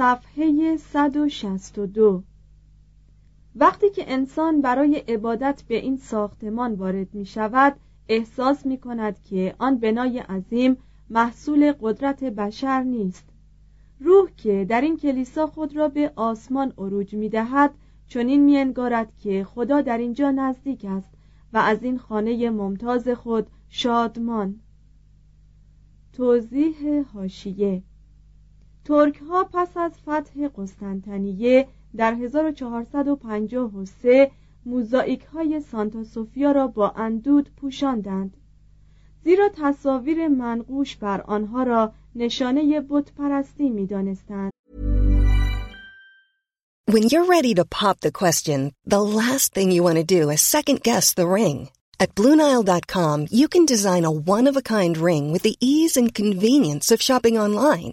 صفحه 0.00 0.76
162 0.76 2.22
وقتی 3.56 3.90
که 3.90 4.04
انسان 4.12 4.60
برای 4.60 4.96
عبادت 4.96 5.62
به 5.68 5.76
این 5.76 5.96
ساختمان 5.96 6.74
وارد 6.74 7.14
می 7.14 7.26
شود 7.26 7.76
احساس 8.08 8.66
می 8.66 8.78
کند 8.78 9.22
که 9.22 9.54
آن 9.58 9.78
بنای 9.78 10.18
عظیم 10.18 10.76
محصول 11.10 11.72
قدرت 11.80 12.24
بشر 12.24 12.82
نیست. 12.82 13.24
روح 14.00 14.30
که 14.36 14.66
در 14.68 14.80
این 14.80 14.96
کلیسا 14.96 15.46
خود 15.46 15.76
را 15.76 15.88
به 15.88 16.12
آسمان 16.16 16.72
عروج 16.78 17.14
می 17.14 17.28
دهد 17.28 17.74
چنین 18.08 18.44
می 18.44 18.56
انگارد 18.56 19.12
که 19.18 19.44
خدا 19.44 19.80
در 19.80 19.98
اینجا 19.98 20.30
نزدیک 20.30 20.84
است 20.84 21.10
و 21.52 21.58
از 21.58 21.82
این 21.82 21.98
خانه 21.98 22.50
ممتاز 22.50 23.08
خود 23.08 23.46
شادمان. 23.68 24.60
توضیح 26.12 27.02
هاشیه 27.14 27.82
ترک 28.90 29.16
ها 29.16 29.48
پس 29.52 29.76
از 29.76 29.92
فتح 30.02 30.48
قسطنطنیه 30.56 31.68
در 31.96 32.14
1453 32.14 34.30
موزاییک 34.66 35.22
های 35.22 35.60
سانتا 35.60 36.04
سوفیا 36.04 36.52
را 36.52 36.66
با 36.66 36.90
اندود 36.90 37.50
پوشاندند 37.60 38.36
زیرا 39.24 39.48
تصاویر 39.48 40.28
منقوش 40.28 40.96
بر 40.96 41.20
آنها 41.20 41.62
را 41.62 41.92
نشانه 42.14 42.80
بت 42.80 43.12
پرستی 43.12 43.70
می 43.70 43.86
دانستند. 43.86 44.50
When 46.90 47.02
you're 47.02 47.32
ready 47.36 47.54
to 47.54 47.64
pop 47.80 48.00
the 48.00 48.12
question, 48.22 48.60
the 48.94 49.02
last 49.20 49.46
thing 49.54 49.70
you 49.70 49.82
want 49.84 49.98
to 49.98 50.14
do 50.18 50.22
is 50.30 50.52
second 50.56 50.78
guess 50.88 51.06
the 51.14 51.28
ring. 51.38 51.58
At 52.02 52.14
Bluenile.com, 52.18 53.18
you 53.38 53.46
can 53.54 53.64
design 53.74 54.04
a 54.06 54.16
one-of-a-kind 54.34 54.94
ring 55.08 55.24
with 55.32 55.42
the 55.46 55.56
ease 55.72 55.94
and 56.00 56.18
convenience 56.22 56.86
of 56.94 57.06
shopping 57.08 57.36
online. 57.44 57.92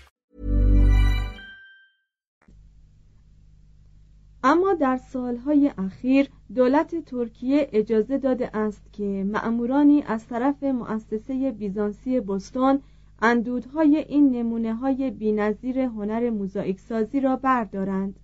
اما 4.43 4.73
در 4.73 4.97
سالهای 4.97 5.71
اخیر 5.77 6.29
دولت 6.55 7.05
ترکیه 7.05 7.69
اجازه 7.71 8.17
داده 8.17 8.57
است 8.57 8.93
که 8.93 9.23
مأمورانی 9.27 10.03
از 10.07 10.27
طرف 10.27 10.63
مؤسسه 10.63 11.51
بیزانسی 11.51 12.19
بستون 12.19 12.79
اندودهای 13.21 13.97
این 13.97 14.31
نمونه 14.31 14.73
های 14.73 15.11
بینظیر 15.11 15.79
هنر 15.79 16.29
موزاییک 16.29 16.79
سازی 16.79 17.19
را 17.19 17.35
بردارند. 17.35 18.19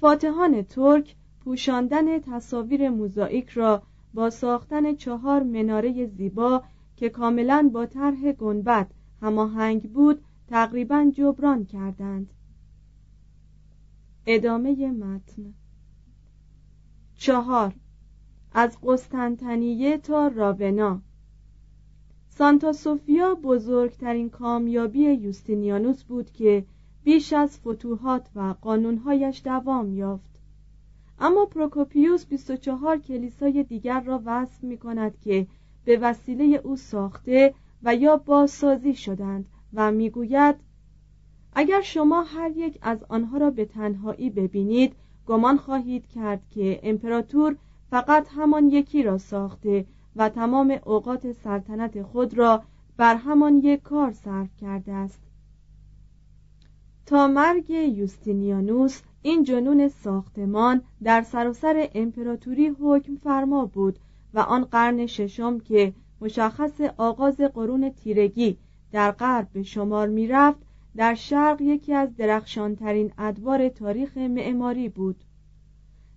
فاتحان 0.00 0.62
ترک 0.62 1.16
پوشاندن 1.44 2.18
تصاویر 2.18 2.90
موزاییک 2.90 3.48
را 3.48 3.82
با 4.14 4.30
ساختن 4.30 4.94
چهار 4.94 5.42
مناره 5.42 6.06
زیبا 6.06 6.62
که 6.96 7.08
کاملا 7.08 7.70
با 7.72 7.86
طرح 7.86 8.32
گنبد 8.32 8.90
هماهنگ 9.22 9.92
بود 9.92 10.20
تقریبا 10.48 11.10
جبران 11.14 11.64
کردند. 11.64 12.30
ادامه 14.26 14.92
متن. 14.92 15.54
چهار. 17.14 17.74
از 18.52 18.78
قسطنطنیه 18.82 19.98
تا 19.98 20.28
راونا 20.28 21.00
سانتا 22.28 22.72
سوفیا 22.72 23.34
بزرگترین 23.34 24.30
کامیابی 24.30 25.00
یوستینیانوس 25.00 26.04
بود 26.04 26.30
که 26.30 26.64
بیش 27.04 27.32
از 27.32 27.58
فتوحات 27.58 28.28
و 28.34 28.54
قانونهایش 28.60 29.42
دوام 29.44 29.94
یافت. 29.94 30.40
اما 31.18 31.46
پروکوپیوس 31.46 32.26
24 32.26 32.98
کلیسای 32.98 33.62
دیگر 33.62 34.00
را 34.00 34.22
وصف 34.24 34.64
می 34.64 34.78
کند 34.78 35.20
که 35.20 35.46
به 35.84 35.96
وسیله 35.96 36.44
او 36.44 36.76
ساخته 36.76 37.54
و 37.82 37.94
یا 37.94 38.16
بازسازی 38.16 38.94
شدند 38.94 39.48
و 39.74 39.92
می‌گوید 39.92 40.56
اگر 41.58 41.80
شما 41.80 42.22
هر 42.22 42.50
یک 42.56 42.78
از 42.82 43.04
آنها 43.08 43.38
را 43.38 43.50
به 43.50 43.64
تنهایی 43.64 44.30
ببینید 44.30 44.96
گمان 45.26 45.56
خواهید 45.56 46.06
کرد 46.06 46.48
که 46.48 46.80
امپراتور 46.82 47.56
فقط 47.90 48.28
همان 48.30 48.68
یکی 48.68 49.02
را 49.02 49.18
ساخته 49.18 49.86
و 50.16 50.28
تمام 50.28 50.78
اوقات 50.84 51.32
سلطنت 51.32 52.02
خود 52.02 52.38
را 52.38 52.62
بر 52.96 53.14
همان 53.14 53.58
یک 53.58 53.82
کار 53.82 54.12
صرف 54.12 54.56
کرده 54.56 54.92
است. 54.92 55.20
تا 57.06 57.26
مرگ 57.26 57.70
یوستینیانوس 57.70 59.02
این 59.22 59.44
جنون 59.44 59.88
ساختمان 59.88 60.82
در 61.02 61.22
سراسر 61.22 61.88
امپراتوری 61.94 62.68
حکم 62.68 63.16
فرما 63.16 63.66
بود 63.66 63.98
و 64.34 64.38
آن 64.38 64.64
قرن 64.64 65.06
ششم 65.06 65.58
که 65.58 65.92
مشخص 66.20 66.80
آغاز 66.96 67.40
قرون 67.40 67.90
تیرگی 67.90 68.58
در 68.92 69.10
غرب 69.10 69.48
به 69.52 69.62
شمار 69.62 70.08
می 70.08 70.26
رفت 70.26 70.66
در 70.96 71.14
شرق 71.14 71.60
یکی 71.60 71.94
از 71.94 72.16
درخشانترین 72.16 73.12
ادوار 73.18 73.68
تاریخ 73.68 74.16
معماری 74.16 74.88
بود. 74.88 75.16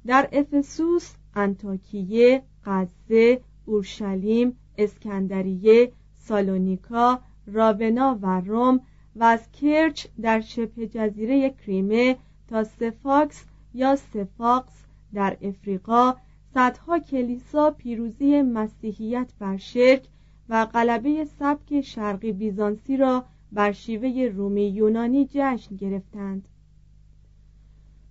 در 0.05 0.29
افسوس 0.31 1.13
انتاکیه 1.35 2.43
قزه 2.65 3.41
اورشلیم 3.65 4.57
اسکندریه 4.77 5.91
سالونیکا 6.17 7.19
راونا 7.47 8.19
و 8.21 8.41
روم 8.41 8.79
و 9.15 9.23
از 9.23 9.51
کرچ 9.51 10.07
در 10.21 10.41
شبه 10.41 10.87
جزیره 10.87 11.49
کریمه 11.49 12.17
تا 12.47 12.63
سفاکس 12.63 13.45
یا 13.73 13.95
سفاکس 13.95 14.83
در 15.13 15.37
افریقا 15.41 16.13
صدها 16.53 16.99
کلیسا 16.99 17.71
پیروزی 17.71 18.41
مسیحیت 18.41 19.33
بر 19.39 19.57
شرک 19.57 20.07
و 20.49 20.65
غلبه 20.65 21.25
سبک 21.25 21.81
شرقی 21.81 22.31
بیزانسی 22.31 22.97
را 22.97 23.25
بر 23.51 23.71
شیوه 23.71 24.31
رومی 24.35 24.67
یونانی 24.67 25.29
جشن 25.31 25.75
گرفتند. 25.75 26.47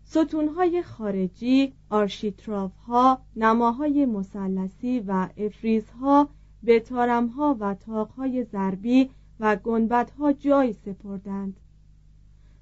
ستونهای 0.05 0.82
خارجی، 0.82 1.73
آرشیترافها، 1.90 3.20
نماهای 3.37 4.06
مسلسی 4.06 5.00
و 5.00 5.29
افریزها 5.37 6.29
به 6.62 6.81
تارمها 6.81 7.56
و 7.61 7.75
تاقهای 7.75 8.44
ضربی 8.44 9.11
و 9.40 9.56
گنبدها 9.56 10.32
جای 10.32 10.73
سپردند. 10.73 11.61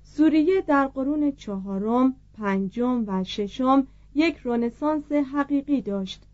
سوریه 0.02 0.60
در 0.60 0.86
قرون 0.86 1.32
چهارم، 1.32 2.14
پنجم 2.34 3.04
و 3.06 3.24
ششم 3.24 3.86
یک 4.14 4.36
رونسانس 4.36 5.12
حقیقی 5.12 5.80
داشت. 5.82 6.26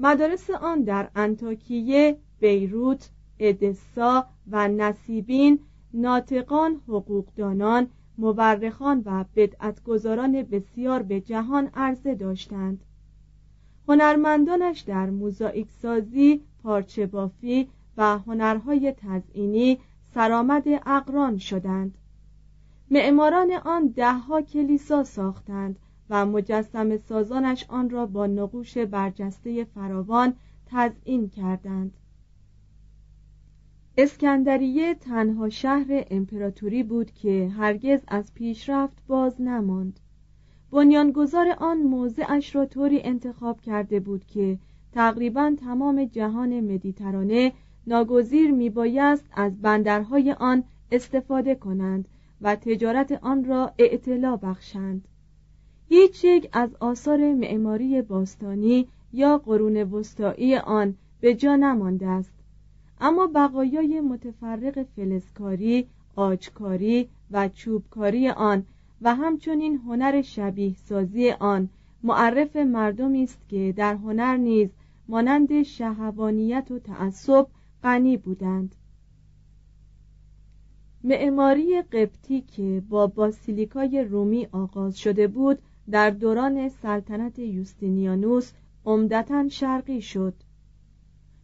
مدارس 0.00 0.50
آن 0.50 0.82
در 0.82 1.10
انتاکیه، 1.14 2.18
بیروت، 2.40 3.10
ادسا 3.38 4.26
و 4.50 4.68
نصیبین 4.68 5.60
ناطقان 5.94 6.80
حقوقدانان 6.88 7.88
مورخان 8.18 9.02
و 9.06 9.24
بدعتگذاران 9.36 10.42
بسیار 10.42 11.02
به 11.02 11.20
جهان 11.20 11.70
عرضه 11.74 12.14
داشتند. 12.14 12.84
هنرمندانش 13.88 14.80
در 14.80 15.10
موزاییک 15.10 15.68
سازی 15.70 16.42
پارچه 16.62 17.06
بافی 17.06 17.68
و 17.96 18.18
هنرهای 18.18 18.94
تزئینی 18.96 19.78
سرآمد 20.14 20.64
اقران 20.86 21.38
شدند. 21.38 21.98
معماران 22.90 23.52
آن 23.52 23.86
دهها 23.86 24.42
کلیسا 24.42 25.04
ساختند 25.04 25.78
و 26.10 26.26
مجسم 26.26 26.96
سازانش 26.96 27.64
آن 27.68 27.90
را 27.90 28.06
با 28.06 28.26
نقوش 28.26 28.78
برجسته 28.78 29.64
فراوان 29.64 30.34
تزئین 30.66 31.28
کردند. 31.28 31.92
اسکندریه 34.00 34.94
تنها 34.94 35.48
شهر 35.48 36.04
امپراتوری 36.10 36.82
بود 36.82 37.10
که 37.10 37.48
هرگز 37.48 38.00
از 38.08 38.34
پیشرفت 38.34 39.02
باز 39.06 39.40
نماند. 39.40 40.00
بنیانگذار 40.70 41.56
آن 41.58 41.78
موضعش 41.78 42.56
را 42.56 42.66
طوری 42.66 43.00
انتخاب 43.02 43.60
کرده 43.60 44.00
بود 44.00 44.24
که 44.24 44.58
تقریبا 44.92 45.56
تمام 45.60 46.04
جهان 46.04 46.60
مدیترانه 46.60 47.52
ناگزیر 47.86 48.50
میبایست 48.50 49.24
از 49.32 49.60
بندرهای 49.60 50.32
آن 50.32 50.64
استفاده 50.92 51.54
کنند 51.54 52.08
و 52.40 52.56
تجارت 52.56 53.12
آن 53.12 53.44
را 53.44 53.72
اعتلا 53.78 54.36
بخشند. 54.36 55.08
هیچ 55.88 56.24
یک 56.24 56.48
از 56.52 56.70
آثار 56.80 57.34
معماری 57.34 58.02
باستانی 58.02 58.88
یا 59.12 59.38
قرون 59.38 59.76
وسطایی 59.76 60.56
آن 60.56 60.94
به 61.20 61.34
جا 61.34 61.56
نمانده 61.56 62.06
است. 62.06 62.37
اما 63.00 63.26
بقایای 63.26 64.00
متفرق 64.00 64.82
فلزکاری، 64.96 65.86
آجکاری 66.16 67.08
و 67.30 67.48
چوبکاری 67.48 68.28
آن 68.28 68.64
و 69.02 69.14
همچنین 69.14 69.76
هنر 69.76 70.22
شبیه 70.22 70.74
سازی 70.74 71.30
آن 71.30 71.68
معرف 72.02 72.56
مردمی 72.56 73.22
است 73.22 73.38
که 73.48 73.74
در 73.76 73.94
هنر 73.94 74.36
نیز 74.36 74.68
مانند 75.08 75.62
شهوانیت 75.62 76.70
و 76.70 76.78
تعصب 76.78 77.46
غنی 77.82 78.16
بودند. 78.16 78.74
معماری 81.04 81.82
قبطی 81.82 82.40
که 82.40 82.82
با 82.88 83.06
باسیلیکای 83.06 84.04
رومی 84.04 84.48
آغاز 84.52 84.98
شده 84.98 85.26
بود 85.26 85.58
در 85.90 86.10
دوران 86.10 86.68
سلطنت 86.68 87.38
یوستینیانوس 87.38 88.52
عمدتا 88.86 89.48
شرقی 89.48 90.02
شد. 90.02 90.34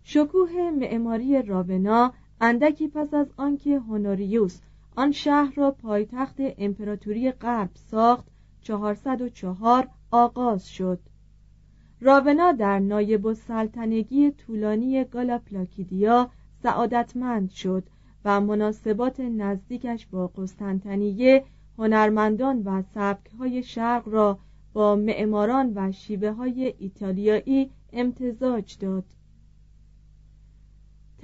شکوه 0.06 0.70
معماری 0.70 1.42
راونا 1.42 2.12
اندکی 2.40 2.88
پس 2.88 3.14
از 3.14 3.26
آنکه 3.36 3.78
هونوریوس 3.78 4.60
آن 4.96 5.12
شهر 5.12 5.52
را 5.54 5.70
پایتخت 5.70 6.36
امپراتوری 6.38 7.30
غرب 7.30 7.70
ساخت 7.74 8.24
404 8.60 9.88
آغاز 10.10 10.68
شد. 10.68 11.00
راونا 12.00 12.52
در 12.52 12.78
نایب 12.78 13.26
السلطنگی 13.26 14.30
طولانی 14.30 15.04
گالا 15.04 15.38
پلاکیدیا 15.38 16.30
سعادتمند 16.62 17.50
شد 17.50 17.84
و 18.24 18.40
مناسبات 18.40 19.20
نزدیکش 19.20 20.06
با 20.06 20.26
قسطنطنیه 20.26 21.44
هنرمندان 21.78 22.62
و 22.62 22.82
سبکهای 22.94 23.62
شرق 23.62 24.08
را 24.08 24.38
با 24.72 24.96
معماران 24.96 25.72
و 25.74 25.92
شیوه 25.92 26.30
های 26.30 26.74
ایتالیایی 26.78 27.70
امتزاج 27.92 28.78
داد. 28.78 29.04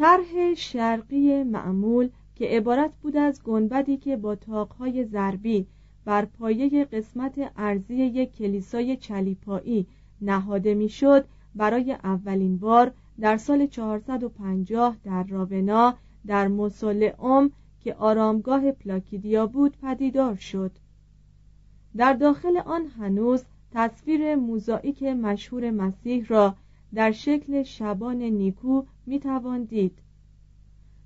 طرح 0.01 0.55
شرقی 0.55 1.43
معمول 1.43 2.09
که 2.35 2.45
عبارت 2.47 2.91
بود 3.03 3.17
از 3.17 3.43
گنبدی 3.43 3.97
که 3.97 4.17
با 4.17 4.35
تاقهای 4.35 5.05
ضربی 5.05 5.67
بر 6.05 6.25
پایه 6.25 6.85
قسمت 6.85 7.53
ارزی 7.57 7.95
یک 7.95 8.33
کلیسای 8.37 8.97
چلیپایی 8.97 9.87
نهاده 10.21 10.75
می‌شد 10.75 11.25
برای 11.55 11.93
اولین 11.93 12.59
بار 12.59 12.93
در 13.21 13.37
سال 13.37 13.67
450 13.67 14.97
در 15.05 15.23
راونا 15.23 15.95
در 16.27 16.51
ام 17.19 17.53
که 17.81 17.95
آرامگاه 17.95 18.73
پلاکیدیا 18.73 19.47
بود 19.47 19.77
پدیدار 19.83 20.35
شد. 20.35 20.73
در 21.97 22.13
داخل 22.13 22.57
آن 22.57 22.87
هنوز 22.87 23.45
تصویر 23.73 24.35
موزاییک 24.35 25.03
مشهور 25.03 25.71
مسیح 25.71 26.27
را 26.29 26.55
در 26.95 27.13
شکل 27.13 27.63
شبان 27.63 28.23
نیکو 28.23 28.83
می‌توان 29.07 29.65
دید. 29.65 29.99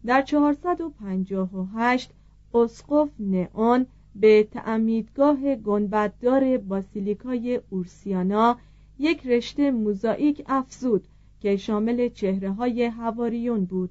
در 0.06 0.22
458 0.22 2.10
اسقف 2.54 3.08
نئون 3.18 3.86
به 4.14 4.48
تعمیدگاه 4.50 5.56
گنبددار 5.56 6.58
باسیلیکای 6.58 7.60
اورسیانا 7.70 8.58
یک 8.98 9.26
رشته 9.26 9.70
موزاییک 9.70 10.42
افزود 10.46 11.06
که 11.40 11.56
شامل 11.56 12.08
چهره 12.08 12.52
های 12.52 12.84
هواریون 12.84 13.64
بود. 13.64 13.90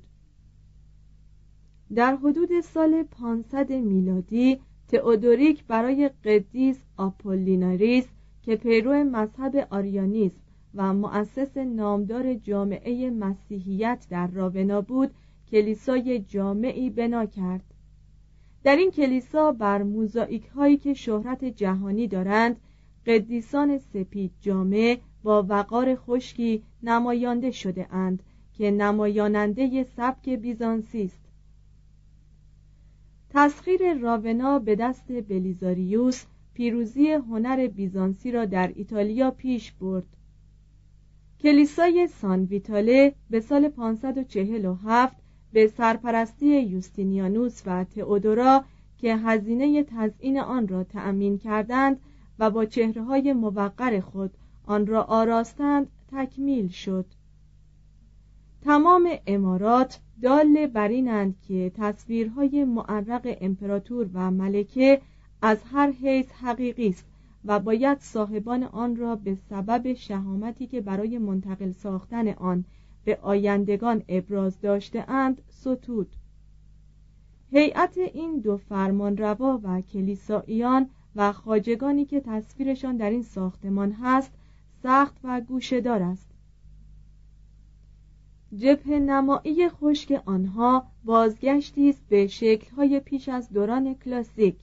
در 1.96 2.16
حدود 2.16 2.62
سال 2.62 3.04
500 3.04 3.72
میلادی 3.72 4.60
تئودوریک 4.88 5.66
برای 5.66 6.10
قدیس 6.26 6.84
آپولیناریس 6.98 8.08
که 8.42 8.56
پیرو 8.56 9.04
مذهب 9.04 9.68
آریانیسم 9.72 10.43
و 10.75 10.94
مؤسس 10.94 11.58
نامدار 11.58 12.34
جامعه 12.34 13.10
مسیحیت 13.10 14.08
در 14.10 14.27
راونا 14.27 14.82
بود 14.82 15.12
کلیسای 15.51 16.20
جامعی 16.20 16.89
بنا 16.89 17.25
کرد. 17.25 17.63
در 18.63 18.75
این 18.75 18.92
کلیسا 18.92 19.51
بر 19.51 19.84
موزاییک 19.84 20.46
هایی 20.46 20.77
که 20.77 20.94
شهرت 20.94 21.46
جهانی 21.46 22.08
دارند 22.08 22.58
قدیسان 23.06 23.77
سپید 23.77 24.32
جامع 24.42 24.98
با 25.24 25.44
وقار 25.50 25.96
خشکی 25.96 26.63
نمایانده 26.84 27.51
شده 27.51 27.94
اند 27.94 28.24
که 28.53 28.72
نمایاننده 28.72 29.84
سبک 29.84 30.30
بیزانسی 30.30 31.03
است. 31.03 31.24
تسخیر 33.30 33.94
راونا 33.94 34.60
به 34.60 34.75
دست 34.75 35.08
بلیزاریوس 35.08 36.25
پیروزی 36.53 37.12
هنر 37.12 37.68
بیزانسی 37.68 38.32
را 38.32 38.46
در 38.46 38.72
ایتالیا 38.75 39.32
پیش 39.32 39.72
برد. 39.72 40.06
کلیسای 41.44 42.08
سان 42.08 42.44
ویتاله 42.44 43.16
به 43.30 43.40
سال 43.40 43.70
547 43.70 45.18
به 45.54 45.68
سرپرستی 45.68 46.62
یوستینیانوس 46.62 47.62
و 47.66 47.84
تئودورا 47.84 48.64
که 48.98 49.16
هزینه 49.16 49.84
تزئین 49.84 50.40
آن 50.40 50.68
را 50.68 50.84
تأمین 50.84 51.38
کردند 51.38 52.00
و 52.40 52.50
با 52.50 52.66
چهره 52.66 53.04
های 53.04 53.34
موقر 53.34 54.00
خود 54.00 54.32
آن 54.66 54.88
را 54.88 55.04
آراستند 55.04 55.88
تکمیل 56.12 56.68
شد. 56.68 57.06
تمام 58.62 59.10
امارات 59.28 60.00
دال 60.22 60.68
بر 60.68 60.88
اینند 60.88 61.36
که 61.48 61.72
تصویرهای 61.76 62.66
معرق 62.66 63.38
امپراتور 63.42 64.10
و 64.14 64.32
ملکه 64.32 65.02
از 65.42 65.58
هر 65.72 65.92
حیث 65.92 66.32
حقیقی 66.32 66.88
است. 66.88 67.06
و 67.46 67.60
باید 67.60 68.00
صاحبان 68.00 68.64
آن 68.64 68.96
را 68.96 69.16
به 69.16 69.36
سبب 69.36 69.94
شهامتی 69.94 70.68
که 70.68 70.82
برای 70.82 71.18
منتقل 71.18 71.72
ساختن 71.72 72.28
آن 72.28 72.66
به 73.06 73.20
آیندگان 73.22 74.04
ابراز 74.08 74.62
داشته 74.62 75.10
اند 75.12 75.42
ستود. 75.50 76.16
هیئت 77.52 77.98
این 77.98 78.40
دو 78.40 78.58
فرمانروا 78.58 79.60
و 79.64 79.82
کلیساییان 79.82 80.90
و 81.16 81.32
خاجگانی 81.32 82.06
که 82.06 82.22
تصویرشان 82.22 82.98
در 82.98 83.10
این 83.10 83.24
ساختمان 83.24 83.92
هست 83.92 84.32
سخت 84.84 85.18
و 85.24 85.42
گوشهدار 85.42 86.04
است. 86.04 86.28
جبه 88.58 89.00
نمایی 89.00 89.70
خشک 89.70 90.22
آنها 90.26 90.86
بازگشتی 91.04 91.90
است 91.90 92.02
به 92.10 92.28
شکلهای 92.28 93.00
پیش 93.00 93.30
از 93.30 93.50
دوران 93.50 93.94
کلاسیک. 93.94 94.56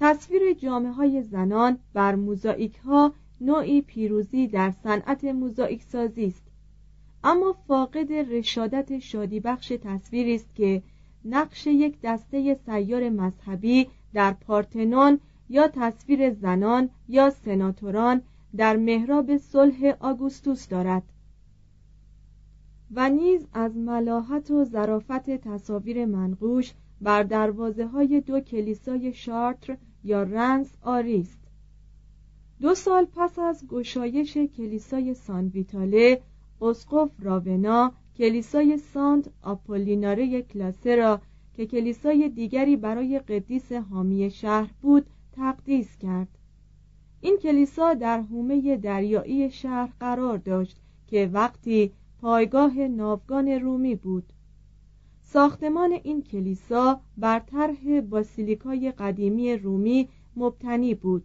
تصویر 0.00 0.52
جامعه 0.52 0.92
های 0.92 1.22
زنان 1.22 1.78
بر 1.94 2.14
موزاییک 2.14 2.76
ها 2.76 3.12
نوعی 3.40 3.82
پیروزی 3.82 4.46
در 4.46 4.70
صنعت 4.70 5.24
موزاییک 5.24 5.82
سازی 5.82 6.26
است. 6.26 6.42
اما 7.24 7.52
فاقد 7.52 8.12
رشادت 8.12 8.98
شادی 8.98 9.40
بخش 9.40 9.72
تصویری 9.82 10.34
است 10.34 10.54
که 10.54 10.82
نقش 11.24 11.66
یک 11.66 11.98
دسته 12.02 12.54
سیار 12.66 13.10
مذهبی 13.10 13.88
در 14.14 14.32
پارتنون 14.32 15.20
یا 15.48 15.68
تصویر 15.68 16.30
زنان 16.30 16.90
یا 17.08 17.30
سناتوران 17.30 18.22
در 18.56 18.76
محراب 18.76 19.36
صلح 19.36 19.94
آگوستوس 20.00 20.68
دارد 20.68 21.02
و 22.90 23.10
نیز 23.10 23.46
از 23.52 23.76
ملاحت 23.76 24.50
و 24.50 24.64
ظرافت 24.64 25.30
تصاویر 25.30 26.06
منقوش 26.06 26.74
بر 27.00 27.22
دروازه 27.22 27.86
های 27.86 28.20
دو 28.20 28.40
کلیسای 28.40 29.12
شارتر 29.12 29.76
یا 30.04 30.22
رنس 30.22 30.76
آراست 30.82 31.40
دو 32.60 32.74
سال 32.74 33.06
پس 33.16 33.38
از 33.38 33.66
گشایش 33.66 34.36
کلیسای 34.36 35.14
سان 35.14 35.48
ویتاله 35.48 36.20
اسقف 36.60 37.10
راونا 37.18 37.92
کلیسای 38.16 38.78
سانت 38.78 39.30
آپولیناره 39.42 40.42
کلاسه 40.42 40.96
را 40.96 41.20
که 41.54 41.66
کلیسای 41.66 42.28
دیگری 42.28 42.76
برای 42.76 43.18
قدیس 43.18 43.72
حامی 43.72 44.30
شهر 44.30 44.70
بود 44.82 45.06
تقدیس 45.32 45.96
کرد. 45.96 46.28
این 47.20 47.36
کلیسا 47.36 47.94
در 47.94 48.20
حومه 48.20 48.76
دریایی 48.76 49.50
شهر 49.50 49.92
قرار 50.00 50.38
داشت 50.38 50.80
که 51.06 51.30
وقتی 51.32 51.92
پایگاه 52.20 52.78
ناوگان 52.78 53.48
رومی 53.48 53.94
بود. 53.94 54.32
ساختمان 55.32 55.92
این 55.92 56.22
کلیسا 56.22 57.00
بر 57.16 57.38
طرح 57.38 58.00
باسیلیکای 58.00 58.92
قدیمی 58.92 59.56
رومی 59.56 60.08
مبتنی 60.36 60.94
بود. 60.94 61.24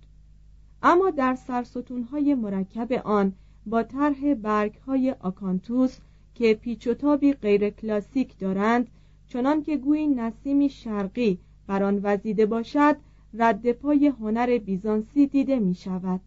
اما 0.84 1.10
در 1.10 1.36
سرستونهای 1.36 2.36
مرکب 2.36 2.94
آن 2.94 3.34
با 3.66 3.84
طرح 3.84 4.34
برگهای 4.34 5.16
آکانتوس 5.20 5.98
که 6.36 6.54
پیچ 6.54 6.88
و 6.88 6.94
تابی 6.94 7.34
غیر 7.34 7.70
کلاسیک 7.70 8.38
دارند 8.38 8.88
چنان 9.28 9.64
که 9.64 9.78
گویی 9.78 10.08
نسیمی 10.08 10.70
شرقی 10.70 11.40
بر 11.68 11.84
آن 11.84 12.00
وزیده 12.04 12.46
باشد 12.46 12.96
رد 13.34 13.72
پای 13.72 14.08
هنر 14.08 14.58
بیزانسی 14.58 15.28
دیده 15.28 15.60
می 15.60 15.76
شود 15.76 16.22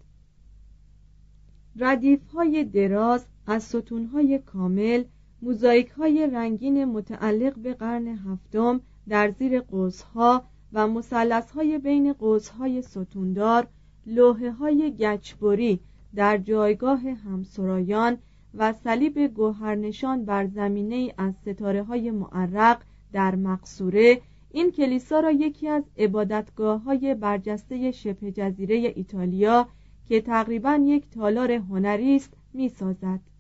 ردیف 1.77 2.27
های 2.27 2.65
دراز 2.65 3.27
از 3.47 3.63
ستون 3.63 4.39
کامل 4.39 5.05
موزاییک 5.45 5.89
های 5.89 6.27
رنگین 6.27 6.85
متعلق 6.85 7.59
به 7.59 7.75
قرن 7.75 8.09
هفتم 8.09 8.81
در 9.09 9.31
زیر 9.31 9.61
قوسها 9.61 10.45
و 10.73 10.89
مسلس 10.89 11.51
های 11.51 11.79
قوس 11.79 12.17
قوسهای 12.19 12.83
ستوندار 12.83 13.67
لوحه 14.07 14.51
های 14.51 14.95
گچبری 14.99 15.81
در 16.15 16.39
جایگاه 16.39 17.01
همسرایان 17.01 18.19
و 18.55 18.73
صلیب 18.73 19.27
گوهرنشان 19.27 20.25
بر 20.25 20.47
زمینه 20.47 21.15
از 21.19 21.35
ستاره 21.43 21.83
های 21.83 22.11
معرق 22.11 22.83
در 23.13 23.35
مقصوره 23.35 24.21
این 24.51 24.71
کلیسا 24.71 25.21
را 25.21 25.31
یکی 25.31 25.69
از 25.69 25.85
عبادتگاه 25.99 26.83
های 26.83 27.15
برجسته 27.15 27.93
شبه 27.93 28.33
جزیره 28.33 28.93
ایتالیا 28.97 29.69
که 30.09 30.21
تقریبا 30.21 30.81
یک 30.85 31.11
تالار 31.11 31.53
هنری 31.53 32.17
است 32.17 32.33
می 32.53 32.69
سازد. 32.69 33.34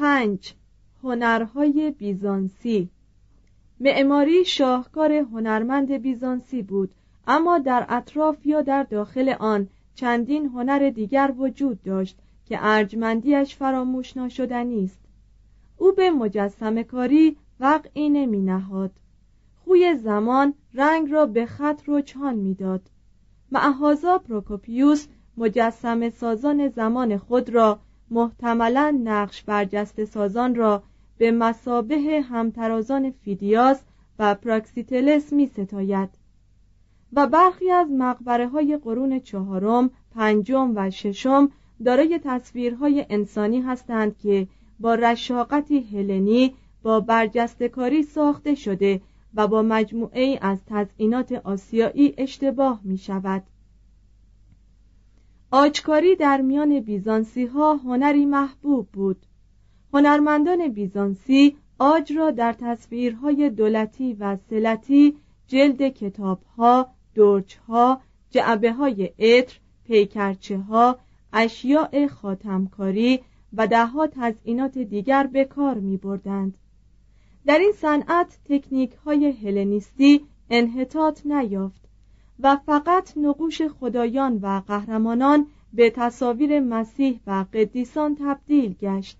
پنج 0.00 0.54
هنرهای 1.02 1.90
بیزانسی. 1.90 2.88
معماری 3.80 4.44
شاهکار 4.44 5.12
هنرمند 5.12 5.92
بیزانسی 5.92 6.62
بود 6.62 6.94
اما 7.26 7.58
در 7.58 7.86
اطراف 7.88 8.46
یا 8.46 8.62
در 8.62 8.82
داخل 8.82 9.28
آن 9.28 9.68
چندین 9.94 10.46
هنر 10.46 10.90
دیگر 10.90 11.34
وجود 11.38 11.82
داشت 11.82 12.18
که 12.46 12.58
ارجمندیش 12.60 13.56
فراموش 13.56 14.16
ناشدنی 14.16 14.84
است 14.84 15.00
او 15.76 15.92
به 15.92 16.10
مجسم 16.10 16.82
کاری 16.82 17.36
وقعی 17.60 18.08
نمی 18.08 18.42
نهاد 18.42 18.90
خوی 19.64 19.94
زمان 19.96 20.54
رنگ 20.74 21.12
را 21.12 21.26
به 21.26 21.46
خط 21.46 21.82
رجحان 21.84 22.34
می‌داد. 22.34 22.82
معهذا 23.52 24.18
پروکوپیوس 24.18 25.06
مجسمه 25.36 26.10
سازان 26.10 26.68
زمان 26.68 27.18
خود 27.18 27.50
را 27.50 27.80
محتملا 28.10 29.00
نقش 29.04 29.42
برجسته 29.42 30.04
سازان 30.04 30.54
را 30.54 30.82
به 31.18 31.32
مثابه 31.32 32.22
همترازان 32.30 33.10
فیدیاس 33.10 33.80
و 34.18 34.34
پراکسیتلس 34.34 35.32
می 35.32 35.46
ستاید 35.46 36.08
و 37.12 37.26
برخی 37.26 37.70
از 37.70 37.90
مقبره 37.90 38.48
های 38.48 38.76
قرون 38.76 39.20
چهارم، 39.20 39.90
پنجم 40.14 40.72
و 40.74 40.90
ششم 40.90 41.50
دارای 41.84 42.20
تصویرهای 42.24 43.06
انسانی 43.10 43.60
هستند 43.60 44.18
که 44.18 44.46
با 44.80 44.94
رشاقتی 44.94 45.80
هلنی 45.80 46.54
با 46.82 47.00
برجستکاری 47.00 48.02
ساخته 48.02 48.54
شده 48.54 49.00
و 49.34 49.48
با 49.48 49.62
مجموعه 49.62 50.38
از 50.42 50.58
تزئینات 50.66 51.32
آسیایی 51.32 52.14
اشتباه 52.18 52.80
می 52.84 52.98
شود 52.98 53.42
آجکاری 55.50 56.16
در 56.16 56.40
میان 56.40 56.80
بیزانسی 56.80 57.46
ها 57.46 57.76
هنری 57.76 58.26
محبوب 58.26 58.88
بود 58.92 59.26
هنرمندان 59.92 60.68
بیزانسی 60.68 61.56
آج 61.78 62.12
را 62.12 62.30
در 62.30 62.52
تصویرهای 62.52 63.50
دولتی 63.50 64.14
و 64.14 64.36
سلتی 64.50 65.16
جلد 65.46 65.88
کتابها، 65.88 66.88
درچها، 67.14 68.00
جعبه 68.30 68.72
های 68.72 69.04
عطر، 69.18 69.58
پیکرچه 69.84 70.58
ها، 70.58 70.98
اشیاء 71.32 72.06
خاتمکاری 72.06 73.20
و 73.52 73.66
دهها 73.66 74.06
تزئینات 74.06 74.78
دیگر 74.78 75.26
به 75.26 75.44
کار 75.44 75.74
می 75.74 75.96
بردند. 75.96 76.58
در 77.46 77.58
این 77.58 77.72
صنعت 77.72 78.38
تکنیک 78.44 78.92
های 78.92 79.26
هلنیستی 79.26 80.20
انحطاط 80.50 81.26
نیافت 81.26 81.79
و 82.42 82.56
فقط 82.56 83.12
نقوش 83.16 83.62
خدایان 83.62 84.38
و 84.42 84.62
قهرمانان 84.66 85.46
به 85.72 85.90
تصاویر 85.90 86.60
مسیح 86.60 87.20
و 87.26 87.44
قدیسان 87.54 88.16
تبدیل 88.20 88.74
گشت. 88.74 89.18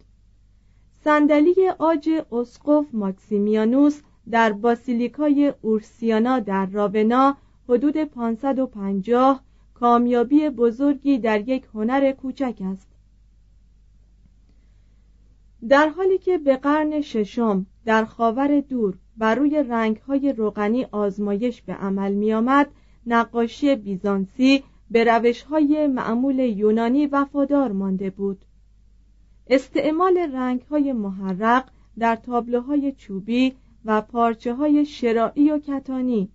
صندلی 1.05 1.69
آج 1.79 2.11
اسقف 2.33 2.87
ماکسیمیانوس 2.93 4.01
در 4.31 4.53
باسیلیکای 4.53 5.53
اورسیانا 5.63 6.39
در 6.39 6.67
راونا 6.67 7.37
حدود 7.69 7.97
550 7.97 9.43
کامیابی 9.75 10.49
بزرگی 10.49 11.19
در 11.19 11.49
یک 11.49 11.65
هنر 11.75 12.13
کوچک 12.13 12.59
است. 12.61 12.89
در 15.69 15.89
حالی 15.89 16.19
که 16.19 16.39
به 16.39 16.57
قرن 16.57 17.01
ششم 17.01 17.67
در 17.85 18.05
خاور 18.05 18.61
دور 18.61 18.99
بر 19.17 19.35
روی 19.35 19.63
رنگهای 19.63 20.33
روغنی 20.33 20.85
آزمایش 20.85 21.63
به 21.63 21.73
عمل 21.73 22.13
می 22.13 22.33
آمد 22.33 22.71
نقاشی 23.07 23.75
بیزانسی 23.75 24.65
به 24.91 25.05
روشهای 25.05 25.87
معمول 25.87 26.39
یونانی 26.39 27.07
وفادار 27.07 27.73
مانده 27.73 28.11
بود. 28.11 28.45
استعمال 29.47 30.19
رنگهای 30.19 30.93
محرق 30.93 31.69
در 31.99 32.17
تابلوهای 32.17 32.93
چوبی 32.93 33.55
و 33.85 34.01
پارچه 34.01 34.55
های 34.55 34.87
شرایی 34.87 35.51
و 35.51 35.59
کتانی 35.59 36.31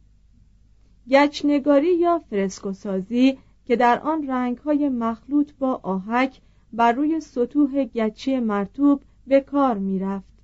گچنگاری 1.09 1.95
یا 1.95 2.21
فرسکوسازی 2.29 3.37
که 3.65 3.75
در 3.75 3.99
آن 3.99 4.27
رنگهای 4.27 4.89
مخلوط 4.89 5.51
با 5.59 5.79
آهک 5.83 6.41
بر 6.73 6.91
روی 6.91 7.19
سطوح 7.19 7.83
گچی 7.83 8.39
مرتوب 8.39 9.01
به 9.27 9.41
کار 9.41 9.77
می 9.77 9.99
رفت 9.99 10.35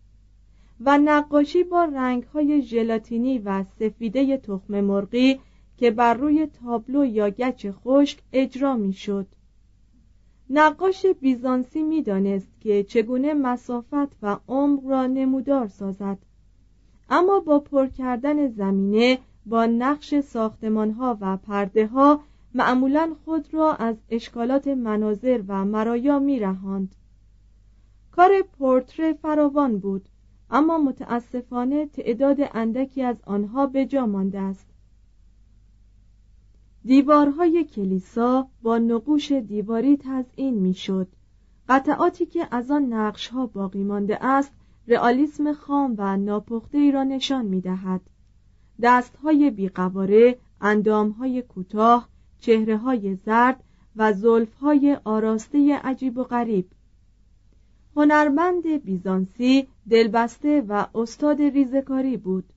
و 0.80 0.98
نقاشی 0.98 1.64
با 1.64 1.84
رنگهای 1.84 2.62
ژلاتینی 2.62 3.40
و 3.40 3.64
سفیده 3.80 4.38
تخم 4.38 4.82
مرغی 4.82 5.40
که 5.82 5.92
بر 5.92 6.14
روی 6.14 6.48
تابلو 6.48 7.06
یا 7.06 7.30
گچ 7.30 7.68
خشک 7.72 8.20
اجرا 8.34 8.76
می 8.76 8.94
شد. 8.94 9.28
نقاش 10.50 11.06
بیزانسی 11.06 11.84
می 11.84 12.02
دانست 12.02 12.48
که 12.60 12.84
چگونه 12.84 13.34
مسافت 13.34 14.18
و 14.22 14.38
عمق 14.48 14.90
را 14.90 15.08
نمودار 15.08 15.68
سازد 15.68 16.18
اما 17.10 17.40
با 17.40 17.60
پر 17.60 17.88
کردن 17.88 18.48
زمینه 18.48 19.20
با 19.46 19.66
نقش 19.66 20.20
ساختمان 20.20 20.92
ها 20.92 21.18
و 21.22 21.38
پرده 21.38 21.88
ها 21.88 22.22
معمولا 22.54 23.16
خود 23.26 23.54
را 23.54 23.74
از 23.74 23.96
اشکالات 24.10 24.68
مناظر 24.68 25.42
و 25.48 25.66
مرایا 25.66 26.20
می 26.20 26.40
رهاند. 26.40 26.96
کار 28.12 28.42
پورتره 28.42 29.14
فراوان 29.14 29.80
بود 29.80 30.10
اما 30.50 30.78
متاسفانه 30.78 31.86
تعداد 31.86 32.38
اندکی 32.54 33.04
از 33.04 33.18
آنها 33.26 33.66
به 33.66 33.86
جا 33.86 34.06
مانده 34.06 34.40
است 34.40 34.71
دیوارهای 36.86 37.64
کلیسا 37.64 38.48
با 38.62 38.78
نقوش 38.78 39.32
دیواری 39.32 39.98
تزئین 39.98 40.54
می‌شد. 40.54 41.08
قطعاتی 41.70 42.26
که 42.26 42.48
از 42.52 42.72
آن 42.72 42.94
نقش 42.94 43.28
ها 43.28 43.46
باقی 43.48 43.84
مانده 43.84 44.26
است 44.26 44.52
رئالیسم 44.88 45.54
خام 45.54 45.96
و 45.98 46.18
ناپخته 46.18 46.78
ای 46.78 46.92
را 46.92 47.04
نشان 47.04 47.46
می 47.46 47.62
دهد. 47.62 48.02
دست 48.82 49.16
های 49.16 49.52
بیقواره، 49.52 50.38
اندام 50.62 51.10
های 51.10 51.42
کوتاه، 51.42 52.10
چهره 52.40 52.78
های 52.78 53.16
زرد 53.16 53.64
و 53.96 54.14
زلف 54.14 54.54
های 54.54 54.98
آراسته 55.04 55.76
عجیب 55.84 56.18
و 56.18 56.24
غریب 56.24 56.68
هنرمند 57.96 58.68
بیزانسی 58.84 59.68
دلبسته 59.90 60.62
و 60.68 60.86
استاد 60.96 61.42
ریزکاری 61.42 62.18
بود 62.18 62.51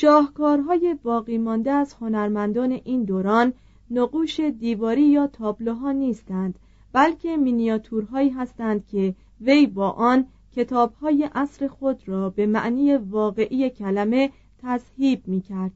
شاهکارهای 0.00 0.96
باقی 1.02 1.38
مانده 1.38 1.70
از 1.70 1.94
هنرمندان 1.94 2.72
این 2.72 3.04
دوران 3.04 3.52
نقوش 3.90 4.40
دیواری 4.40 5.02
یا 5.02 5.26
تابلوها 5.26 5.92
نیستند 5.92 6.58
بلکه 6.92 7.36
مینیاتورهایی 7.36 8.30
هستند 8.30 8.86
که 8.86 9.14
وی 9.40 9.66
با 9.66 9.90
آن 9.90 10.26
کتابهای 10.56 11.28
عصر 11.34 11.68
خود 11.68 12.08
را 12.08 12.30
به 12.30 12.46
معنی 12.46 12.96
واقعی 12.96 13.70
کلمه 13.70 14.30
تصهیب 14.58 15.28
می 15.28 15.40
کرد. 15.40 15.72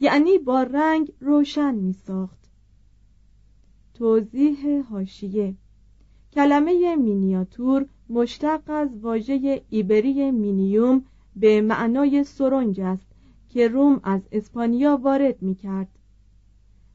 یعنی 0.00 0.38
با 0.38 0.62
رنگ 0.62 1.12
روشن 1.20 1.74
می 1.74 1.92
ساخت. 1.92 2.50
توضیح 3.94 4.82
هاشیه 4.90 5.54
کلمه 6.32 6.96
مینیاتور 6.96 7.86
مشتق 8.08 8.62
از 8.66 8.88
واژه 9.00 9.62
ایبری 9.70 10.30
مینیوم 10.30 11.04
به 11.36 11.60
معنای 11.60 12.24
سرنج 12.24 12.80
است 12.80 13.06
که 13.48 13.68
روم 13.68 14.00
از 14.02 14.20
اسپانیا 14.32 14.96
وارد 14.96 15.42
می 15.42 15.54
کرد. 15.54 15.88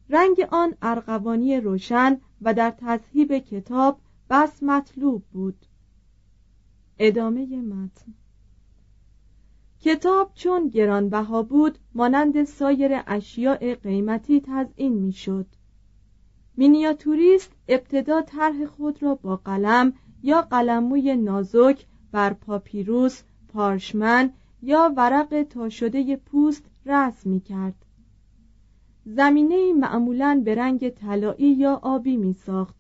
رنگ 0.09 0.47
آن 0.51 0.73
ارغوانی 0.81 1.59
روشن 1.59 2.21
و 2.41 2.53
در 2.53 2.73
تصهیب 2.77 3.37
کتاب 3.37 3.99
بس 4.29 4.63
مطلوب 4.63 5.23
بود. 5.31 5.65
ادامه 6.99 7.61
متن. 7.61 8.13
کتاب 9.79 10.31
چون 10.33 10.67
گرانبها 10.67 11.43
بود 11.43 11.77
مانند 11.93 12.43
سایر 12.43 12.91
اشیاء 13.07 13.75
قیمتی 13.75 14.41
تزئین 14.41 14.93
می‌شد. 14.93 15.45
مینیاتوریست 16.57 17.51
ابتدا 17.67 18.21
طرح 18.21 18.65
خود 18.65 19.03
را 19.03 19.15
با 19.15 19.35
قلم 19.35 19.93
یا 20.23 20.41
قلموی 20.41 21.15
نازک 21.15 21.85
بر 22.11 22.33
پاپیروس 22.33 23.23
پارشمن 23.57 24.29
یا 24.61 24.93
ورق 24.97 25.43
تا 25.49 25.69
شده 25.69 26.15
پوست 26.15 26.65
رسم 26.85 27.29
می 27.29 27.39
کرد 27.39 27.85
زمینه 29.05 29.73
معمولا 29.73 30.41
به 30.45 30.55
رنگ 30.55 30.89
طلایی 30.89 31.53
یا 31.53 31.79
آبی 31.83 32.17
می 32.17 32.33
ساخت 32.33 32.75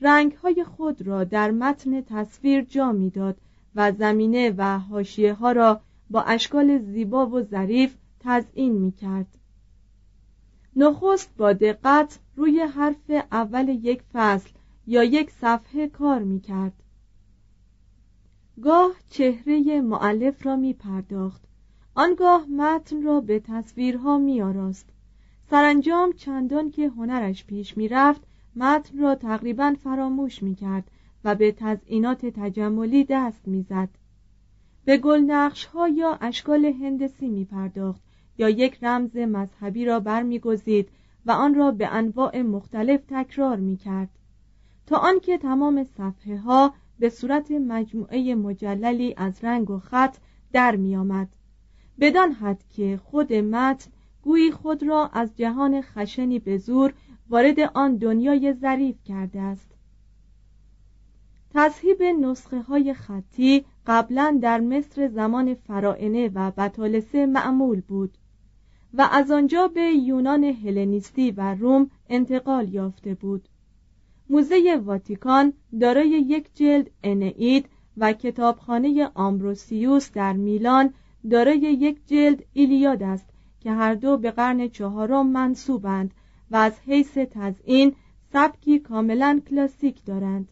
رنگ 0.00 0.32
های 0.32 0.64
خود 0.64 1.02
را 1.02 1.24
در 1.24 1.50
متن 1.50 2.00
تصویر 2.00 2.62
جا 2.62 2.92
می‌داد 2.92 3.36
و 3.74 3.92
زمینه 3.92 4.54
و 4.56 4.78
حاشیه 4.78 5.34
ها 5.34 5.52
را 5.52 5.80
با 6.10 6.22
اشکال 6.22 6.78
زیبا 6.78 7.26
و 7.26 7.42
ظریف 7.42 7.96
تزئین 8.20 8.72
می 8.72 8.92
کرد 8.92 9.38
نخست 10.76 11.36
با 11.36 11.52
دقت 11.52 12.18
روی 12.36 12.60
حرف 12.60 13.10
اول 13.32 13.68
یک 13.68 14.02
فصل 14.12 14.50
یا 14.86 15.04
یک 15.04 15.30
صفحه 15.30 15.88
کار 15.88 16.22
می 16.22 16.40
کرد 16.40 16.72
گاه 18.62 18.92
چهره 19.10 19.80
معلف 19.80 20.46
را 20.46 20.56
می 20.56 20.72
پرداخت 20.72 21.42
آنگاه 21.94 22.46
متن 22.46 23.02
را 23.02 23.20
به 23.20 23.40
تصویرها 23.40 24.18
می 24.18 24.42
آراست 24.42 24.88
سرانجام 25.50 26.12
چندان 26.12 26.70
که 26.70 26.88
هنرش 26.88 27.44
پیش 27.44 27.76
می 27.76 27.88
رفت 27.88 28.20
متن 28.56 28.98
را 28.98 29.14
تقریبا 29.14 29.76
فراموش 29.84 30.42
می 30.42 30.54
کرد 30.54 30.90
و 31.24 31.34
به 31.34 31.52
تزئینات 31.52 32.26
تجملی 32.26 33.04
دست 33.04 33.48
می 33.48 33.62
زد. 33.62 33.88
به 34.84 34.96
گل 34.96 35.50
ها 35.74 35.88
یا 35.88 36.18
اشکال 36.20 36.64
هندسی 36.64 37.28
می 37.28 37.44
پرداخت 37.44 38.02
یا 38.38 38.48
یک 38.48 38.84
رمز 38.84 39.16
مذهبی 39.16 39.84
را 39.84 40.00
برمیگزید 40.00 40.88
و 41.26 41.30
آن 41.30 41.54
را 41.54 41.70
به 41.70 41.86
انواع 41.86 42.42
مختلف 42.42 43.00
تکرار 43.08 43.56
می 43.56 43.76
کرد 43.76 44.08
تا 44.86 44.96
آنکه 44.96 45.38
تمام 45.38 45.84
صفحه 45.84 46.38
ها 46.38 46.74
به 46.98 47.08
صورت 47.08 47.50
مجموعه 47.50 48.34
مجللی 48.34 49.14
از 49.16 49.44
رنگ 49.44 49.70
و 49.70 49.78
خط 49.78 50.16
در 50.52 50.76
می 50.76 50.96
آمد 50.96 51.28
بدان 52.00 52.32
حد 52.32 52.64
که 52.68 53.00
خود 53.04 53.32
متن 53.32 53.90
گویی 54.22 54.50
خود 54.50 54.82
را 54.82 55.10
از 55.12 55.36
جهان 55.36 55.82
خشنی 55.82 56.38
به 56.38 56.58
زور 56.58 56.94
وارد 57.28 57.60
آن 57.60 57.96
دنیای 57.96 58.52
ظریف 58.52 59.02
کرده 59.04 59.40
است. 59.40 59.70
تصحیب 61.54 62.02
نسخه 62.02 62.60
های 62.62 62.94
خطی 62.94 63.64
قبلا 63.86 64.38
در 64.42 64.60
مصر 64.60 65.08
زمان 65.08 65.54
فرائنه 65.54 66.28
و 66.28 66.50
بطالسه 66.50 67.26
معمول 67.26 67.80
بود 67.80 68.18
و 68.94 69.08
از 69.12 69.30
آنجا 69.30 69.68
به 69.68 69.82
یونان 69.82 70.44
هلنیستی 70.44 71.30
و 71.30 71.54
روم 71.54 71.90
انتقال 72.08 72.74
یافته 72.74 73.14
بود. 73.14 73.48
موزه 74.30 74.80
واتیکان 74.84 75.52
دارای 75.80 76.08
یک 76.08 76.46
جلد 76.54 76.90
انئید 77.02 77.68
و 77.96 78.12
کتابخانه 78.12 79.10
آمبروسیوس 79.14 80.12
در 80.12 80.32
میلان 80.32 80.94
دارای 81.30 81.60
یک 81.60 82.06
جلد 82.06 82.44
ایلیاد 82.52 83.02
است 83.02 83.26
که 83.60 83.70
هر 83.72 83.94
دو 83.94 84.16
به 84.16 84.30
قرن 84.30 84.68
چهارم 84.68 85.26
منصوبند 85.26 86.10
و 86.50 86.56
از 86.56 86.72
حیث 86.86 87.18
تزئین 87.18 87.94
سبکی 88.32 88.78
کاملا 88.78 89.40
کلاسیک 89.50 90.04
دارند. 90.04 90.48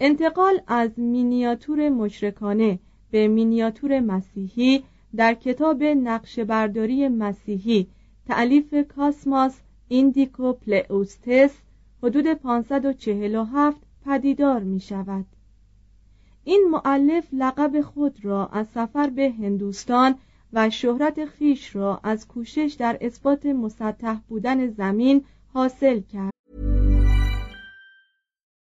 انتقال 0.00 0.60
از 0.66 0.98
مینیاتور 0.98 1.88
مشرکانه 1.88 2.78
به 3.10 3.28
مینیاتور 3.28 4.00
مسیحی 4.00 4.84
در 5.16 5.34
کتاب 5.34 5.82
نقش 5.82 6.38
برداری 6.38 7.08
مسیحی 7.08 7.86
تعلیف 8.26 8.74
کاسماس 8.74 9.60
ایندیکو 9.88 10.52
پلئوستس 10.52 11.50
حدود 12.04 12.26
547 12.34 13.76
پدیدار 14.06 14.62
می 14.62 14.80
شود 14.80 15.26
این 16.44 16.68
معلف 16.70 17.28
لقب 17.32 17.80
خود 17.80 18.24
را 18.24 18.46
از 18.46 18.66
سفر 18.74 19.10
به 19.10 19.30
هندوستان 19.30 20.14
و 20.52 20.70
شهرت 20.70 21.24
خیش 21.24 21.76
را 21.76 22.00
از 22.02 22.28
کوشش 22.28 22.76
در 22.78 22.98
اثبات 23.00 23.46
مسطح 23.46 24.16
بودن 24.28 24.66
زمین 24.70 25.24
حاصل 25.54 26.00
کرد. 26.00 26.32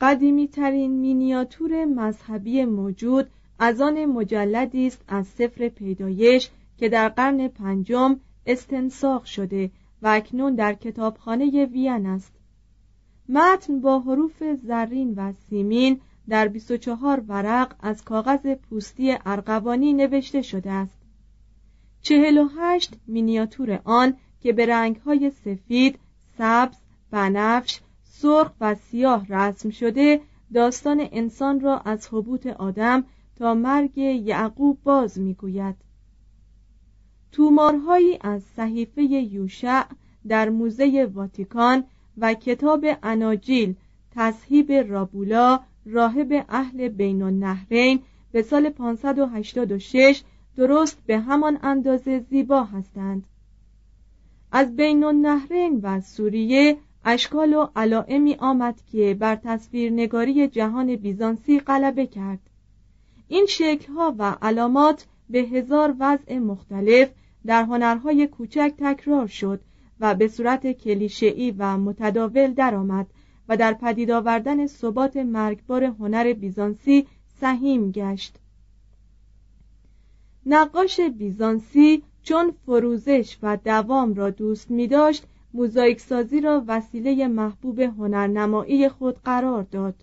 قدیمی 0.00 0.48
ترین 0.48 0.90
مینیاتور 0.90 1.84
مذهبی 1.84 2.64
موجود 2.64 3.30
از 3.58 3.80
آن 3.80 4.04
مجلدی 4.04 4.86
است 4.86 5.04
از 5.08 5.26
سفر 5.26 5.68
پیدایش 5.68 6.50
که 6.78 6.88
در 6.88 7.08
قرن 7.08 7.48
پنجم 7.48 8.20
استنساخ 8.46 9.26
شده 9.26 9.70
و 10.02 10.08
اکنون 10.08 10.54
در 10.54 10.74
کتابخانه 10.74 11.64
وین 11.64 12.06
است. 12.06 12.32
متن 13.28 13.80
با 13.80 14.00
حروف 14.00 14.42
زرین 14.62 15.14
و 15.16 15.32
سیمین 15.32 16.00
در 16.28 16.48
24 16.48 17.22
ورق 17.28 17.74
از 17.80 18.04
کاغذ 18.04 18.54
پوستی 18.54 19.16
ارغوانی 19.26 19.92
نوشته 19.92 20.42
شده 20.42 20.70
است. 20.70 20.98
48 22.02 22.94
مینیاتور 23.06 23.80
آن 23.84 24.16
که 24.40 24.52
به 24.52 24.66
رنگهای 24.66 25.30
سفید، 25.30 25.98
سبز، 26.38 26.76
بنفش، 27.10 27.80
سرخ 28.22 28.50
و 28.60 28.74
سیاه 28.74 29.26
رسم 29.28 29.70
شده 29.70 30.20
داستان 30.54 31.08
انسان 31.12 31.60
را 31.60 31.78
از 31.78 32.08
حبوط 32.12 32.46
آدم 32.46 33.04
تا 33.38 33.54
مرگ 33.54 33.98
یعقوب 33.98 34.78
باز 34.84 35.20
می‌گوید. 35.20 35.76
تومارهایی 37.32 38.18
از 38.20 38.42
صحیفه 38.42 39.02
یوشع 39.02 39.84
در 40.28 40.48
موزه 40.48 41.10
واتیکان 41.14 41.84
و 42.18 42.34
کتاب 42.34 42.86
اناجیل 43.02 43.74
تصحیب 44.10 44.72
رابولا 44.72 45.60
راهب 45.86 46.46
اهل 46.48 46.88
بین 46.88 47.22
النهرین 47.22 48.02
به 48.32 48.42
سال 48.42 48.70
586 48.70 50.22
درست 50.56 51.02
به 51.06 51.18
همان 51.18 51.58
اندازه 51.62 52.18
زیبا 52.18 52.64
هستند. 52.64 53.26
از 54.52 54.76
بین 54.76 55.04
النهرین 55.04 55.80
و 55.82 56.00
سوریه 56.00 56.76
اشکال 57.08 57.54
و 57.54 57.66
علائمی 57.76 58.34
آمد 58.34 58.80
که 58.92 59.14
بر 59.14 59.36
تصویرنگاری 59.36 60.48
جهان 60.48 60.96
بیزانسی 60.96 61.60
غلبه 61.60 62.06
کرد. 62.06 62.38
این 63.28 63.46
شکلها 63.46 64.14
و 64.18 64.36
علامات 64.42 65.06
به 65.30 65.38
هزار 65.38 65.94
وضع 65.98 66.38
مختلف 66.38 67.10
در 67.46 67.64
هنرهای 67.64 68.26
کوچک 68.26 68.74
تکرار 68.78 69.26
شد 69.26 69.60
و 70.00 70.14
به 70.14 70.28
صورت 70.28 70.72
کلیشه‌ای 70.72 71.54
و 71.58 71.76
متداول 71.76 72.52
درآمد 72.52 73.06
و 73.48 73.56
در 73.56 73.72
پدید 73.72 74.10
آوردن 74.10 74.66
ثبات 74.66 75.16
مرگبار 75.16 75.84
هنر 75.84 76.32
بیزانسی 76.32 77.06
سهیم 77.40 77.90
گشت. 77.90 78.36
نقاش 80.46 81.00
بیزانسی 81.00 82.02
چون 82.22 82.52
فروزش 82.66 83.38
و 83.42 83.56
دوام 83.56 84.14
را 84.14 84.30
دوست 84.30 84.70
می 84.70 84.86
داشت 84.86 85.26
موزاییک 85.56 86.00
سازی 86.00 86.40
را 86.40 86.64
وسیله 86.66 87.28
محبوب 87.28 87.80
هنرنمایی 87.80 88.88
خود 88.88 89.18
قرار 89.24 89.62
داد. 89.62 89.94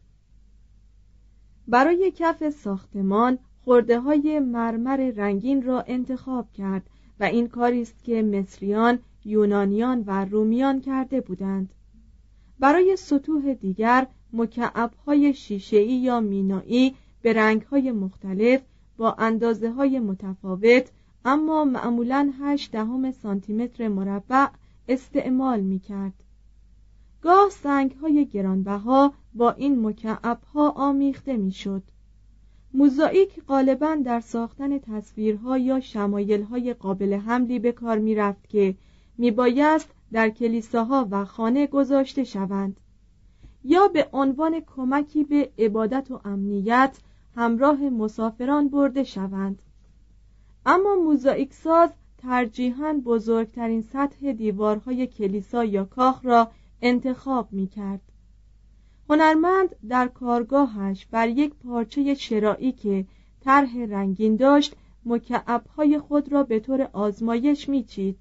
برای 1.67 2.13
کف 2.15 2.49
ساختمان 2.49 3.37
خورده 3.63 3.99
های 3.99 4.39
مرمر 4.39 5.11
رنگین 5.15 5.63
را 5.63 5.81
انتخاب 5.87 6.51
کرد 6.53 6.89
و 7.19 7.23
این 7.23 7.47
کاری 7.47 7.81
است 7.81 8.03
که 8.03 8.21
مصریان، 8.21 8.99
یونانیان 9.25 10.03
و 10.07 10.25
رومیان 10.25 10.81
کرده 10.81 11.21
بودند. 11.21 11.73
برای 12.59 12.95
سطوح 12.95 13.53
دیگر 13.53 14.07
مکعب‌های 14.33 15.33
شیشه‌ای 15.33 15.95
یا 15.95 16.19
مینایی 16.19 16.95
به 17.21 17.33
رنگ‌های 17.33 17.91
مختلف 17.91 18.61
با 18.97 19.11
اندازه 19.11 19.71
های 19.71 19.99
متفاوت 19.99 20.91
اما 21.25 21.65
معمولا 21.65 22.31
8 22.39 22.71
دهم 22.71 23.11
سانتیمتر 23.11 23.87
مربع 23.87 24.47
استعمال 24.87 25.59
می 25.59 25.79
کرد. 25.79 26.13
گاه 27.21 27.49
سنگ 27.49 27.91
های 27.91 28.25
گرانبها 28.25 29.13
با 29.33 29.51
این 29.51 29.87
مکعب 29.87 30.41
ها 30.53 30.69
آمیخته 30.69 31.37
می 31.37 31.51
شد. 31.51 31.83
موزاییک 32.73 33.41
غالبا 33.47 33.97
در 34.05 34.19
ساختن 34.19 34.79
تصویرها 34.79 35.57
یا 35.57 35.79
شمایل 35.79 36.43
های 36.43 36.73
قابل 36.73 37.13
حملی 37.13 37.59
به 37.59 37.71
کار 37.71 37.97
می 37.97 38.15
رفت 38.15 38.49
که 38.49 38.75
می 39.17 39.31
بایست 39.31 39.89
در 40.11 40.29
کلیساها 40.29 41.07
و 41.11 41.25
خانه 41.25 41.67
گذاشته 41.67 42.23
شوند 42.23 42.79
یا 43.63 43.87
به 43.87 44.09
عنوان 44.13 44.59
کمکی 44.59 45.23
به 45.23 45.51
عبادت 45.57 46.11
و 46.11 46.19
امنیت 46.25 46.97
همراه 47.35 47.89
مسافران 47.89 48.69
برده 48.69 49.03
شوند 49.03 49.61
اما 50.65 50.95
موزاییک 50.95 51.53
ساز 51.53 51.89
ترجیحاً 52.23 53.01
بزرگترین 53.05 53.81
سطح 53.81 54.31
دیوارهای 54.31 55.07
کلیسا 55.07 55.65
یا 55.65 55.85
کاخ 55.85 56.25
را 56.25 56.51
انتخاب 56.81 57.47
می 57.53 57.67
کرد. 57.67 58.01
هنرمند 59.09 59.75
در 59.89 60.07
کارگاهش 60.07 61.05
بر 61.05 61.29
یک 61.29 61.53
پارچه 61.55 62.13
شرایی 62.13 62.71
که 62.71 63.05
طرح 63.41 63.77
رنگین 63.77 64.35
داشت 64.35 64.75
مکعبهای 65.05 65.99
خود 65.99 66.31
را 66.31 66.43
به 66.43 66.59
طور 66.59 66.89
آزمایش 66.93 67.69
میچید 67.69 68.17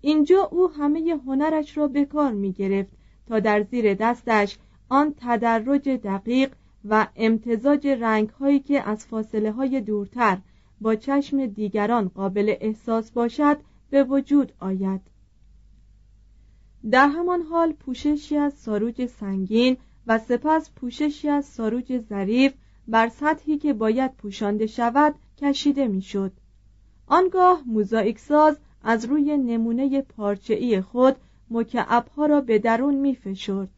اینجا 0.00 0.48
او 0.52 0.70
همه 0.70 1.20
هنرش 1.26 1.78
را 1.78 1.88
به 1.88 2.04
کار 2.04 2.32
می 2.32 2.52
گرفت 2.52 2.92
تا 3.28 3.40
در 3.40 3.62
زیر 3.62 3.94
دستش 3.94 4.58
آن 4.88 5.14
تدرج 5.16 5.88
دقیق 5.88 6.52
و 6.84 7.06
امتزاج 7.16 7.86
رنگ 7.86 8.28
هایی 8.28 8.60
که 8.60 8.88
از 8.88 9.06
فاصله 9.06 9.52
های 9.52 9.80
دورتر 9.80 10.38
با 10.82 10.94
چشم 10.94 11.46
دیگران 11.46 12.08
قابل 12.08 12.54
احساس 12.60 13.10
باشد 13.10 13.56
به 13.90 14.04
وجود 14.04 14.52
آید 14.60 15.00
در 16.90 17.08
همان 17.08 17.42
حال 17.42 17.72
پوششی 17.72 18.36
از 18.36 18.54
ساروج 18.54 19.06
سنگین 19.06 19.76
و 20.06 20.18
سپس 20.18 20.70
پوششی 20.70 21.28
از 21.28 21.44
ساروج 21.44 21.98
ظریف 21.98 22.54
بر 22.88 23.08
سطحی 23.08 23.58
که 23.58 23.72
باید 23.72 24.16
پوشانده 24.16 24.66
شود 24.66 25.14
کشیده 25.38 25.88
می‌شد. 25.88 26.32
آنگاه 27.06 27.62
موزاییک 27.66 28.18
ساز 28.18 28.56
از 28.82 29.04
روی 29.04 29.36
نمونه 29.36 30.02
پارچه‌ای 30.02 30.80
خود 30.80 31.16
مکعبها 31.50 32.26
را 32.26 32.40
به 32.40 32.58
درون 32.58 32.94
می 32.94 33.14
فشرد. 33.14 33.68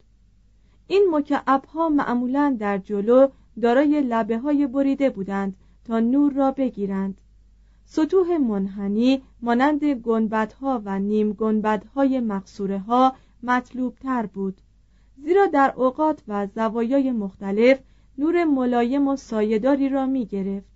این 0.87 1.07
مکعبها 1.11 1.89
معمولا 1.89 2.57
در 2.59 2.77
جلو 2.77 3.27
دارای 3.61 4.01
لبه 4.01 4.37
های 4.37 4.67
بریده 4.67 5.09
بودند 5.09 5.55
تا 5.85 5.99
نور 5.99 6.33
را 6.33 6.51
بگیرند. 6.51 7.21
سطوح 7.85 8.37
منحنی 8.37 9.21
مانند 9.41 9.85
گنبدها 9.85 10.81
و 10.85 10.99
نیم 10.99 11.33
گنبدهای 11.33 12.19
مقصوره 12.19 12.79
ها 12.79 13.15
مطلوب 13.43 13.95
تر 13.95 14.25
بود. 14.25 14.61
زیرا 15.17 15.45
در 15.45 15.73
اوقات 15.75 16.23
و 16.27 16.47
زوایای 16.55 17.11
مختلف 17.11 17.79
نور 18.17 18.43
ملایم 18.43 19.07
و 19.07 19.15
سایداری 19.15 19.89
را 19.89 20.05
می 20.05 20.25
گرفت 20.25 20.75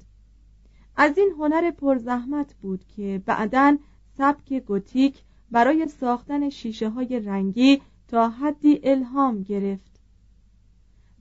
از 0.96 1.18
این 1.18 1.32
هنر 1.40 1.72
پرزحمت 1.72 2.54
بود 2.62 2.86
که 2.88 3.22
بعدا 3.26 3.78
سبک 4.18 4.54
گوتیک 4.54 5.24
برای 5.52 5.88
ساختن 5.88 6.50
شیشه 6.50 6.90
های 6.90 7.20
رنگی 7.20 7.82
تا 8.08 8.30
حدی 8.30 8.80
الهام 8.84 9.44
گرفت. 9.44 10.00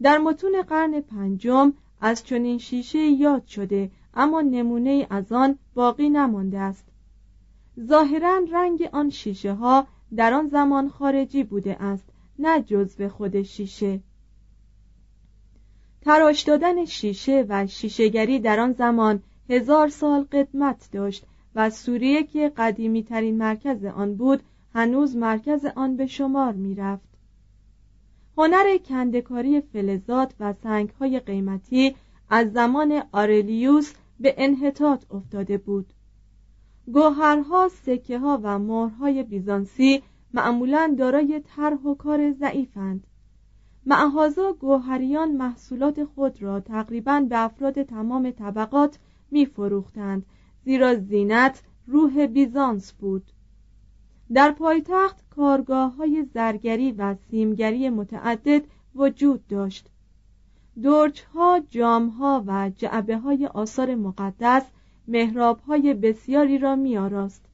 در 0.02 0.18
متون 0.18 0.62
قرن 0.62 1.00
پنجم 1.00 1.72
از 2.00 2.24
چنین 2.24 2.58
شیشه 2.58 2.98
یاد 2.98 3.46
شده 3.46 3.90
اما 4.14 4.40
نمونه 4.40 5.06
از 5.10 5.32
آن 5.32 5.58
باقی 5.74 6.08
نمانده 6.08 6.58
است 6.58 6.84
ظاهرا 7.80 8.40
رنگ 8.52 8.88
آن 8.92 9.10
شیشه 9.10 9.52
ها 9.52 9.86
در 10.16 10.34
آن 10.34 10.48
زمان 10.48 10.88
خارجی 10.88 11.44
بوده 11.44 11.82
است 11.82 12.04
نه 12.38 12.62
جزو 12.62 13.08
خود 13.08 13.42
شیشه 13.42 14.00
تراش 16.02 16.42
دادن 16.42 16.84
شیشه 16.84 17.46
و 17.48 17.66
شیشهگری 17.66 18.38
در 18.38 18.60
آن 18.60 18.72
زمان 18.72 19.22
هزار 19.50 19.88
سال 19.88 20.22
قدمت 20.32 20.88
داشت 20.92 21.24
و 21.54 21.70
سوریه 21.70 22.22
که 22.22 22.52
قدیمی 22.56 23.02
ترین 23.02 23.38
مرکز 23.38 23.84
آن 23.84 24.14
بود 24.14 24.42
هنوز 24.74 25.16
مرکز 25.16 25.64
آن 25.64 25.96
به 25.96 26.06
شمار 26.06 26.52
می 26.52 26.74
رفت. 26.74 27.07
هنر 28.38 28.78
کندکاری 28.78 29.60
فلزات 29.60 30.34
و 30.40 30.52
سنگهای 30.62 31.20
قیمتی 31.20 31.96
از 32.30 32.52
زمان 32.52 33.02
آرلیوس 33.12 33.94
به 34.20 34.34
انحطاط 34.38 35.04
افتاده 35.10 35.58
بود. 35.58 35.92
گوهرها 36.92 37.68
سکه 37.68 38.18
ها 38.18 38.40
و 38.42 38.58
مهرهای 38.58 39.22
بیزانسی 39.22 40.02
معمولا 40.34 40.94
دارای 40.98 41.42
طرح 41.56 41.78
و 41.78 41.94
کار 41.94 42.32
ضعیفند 42.32 43.06
معهازا 43.86 44.52
گوهریان 44.52 45.32
محصولات 45.32 46.04
خود 46.04 46.42
را 46.42 46.60
تقریبا 46.60 47.20
به 47.20 47.44
افراد 47.44 47.82
تمام 47.82 48.30
طبقات 48.30 48.98
می 49.30 49.46
فروختند 49.46 50.26
زیرا 50.64 50.94
زینت 50.94 51.62
روح 51.86 52.26
بیزانس 52.26 52.92
بود. 52.92 53.32
در 54.32 54.50
پایتخت 54.50 55.16
کارگاه 55.30 55.94
های 55.94 56.24
زرگری 56.34 56.92
و 56.92 57.14
سیمگری 57.30 57.90
متعدد 57.90 58.62
وجود 58.94 59.46
داشت 59.46 59.90
درج 60.82 61.22
ها، 61.34 61.60
جام 61.68 62.08
ها 62.08 62.44
و 62.46 62.70
جعبه 62.76 63.18
های 63.18 63.46
آثار 63.46 63.94
مقدس 63.94 64.62
محراب 65.08 65.60
های 65.60 65.94
بسیاری 65.94 66.58
را 66.58 66.76
می 66.76 66.98
آراست 66.98 67.44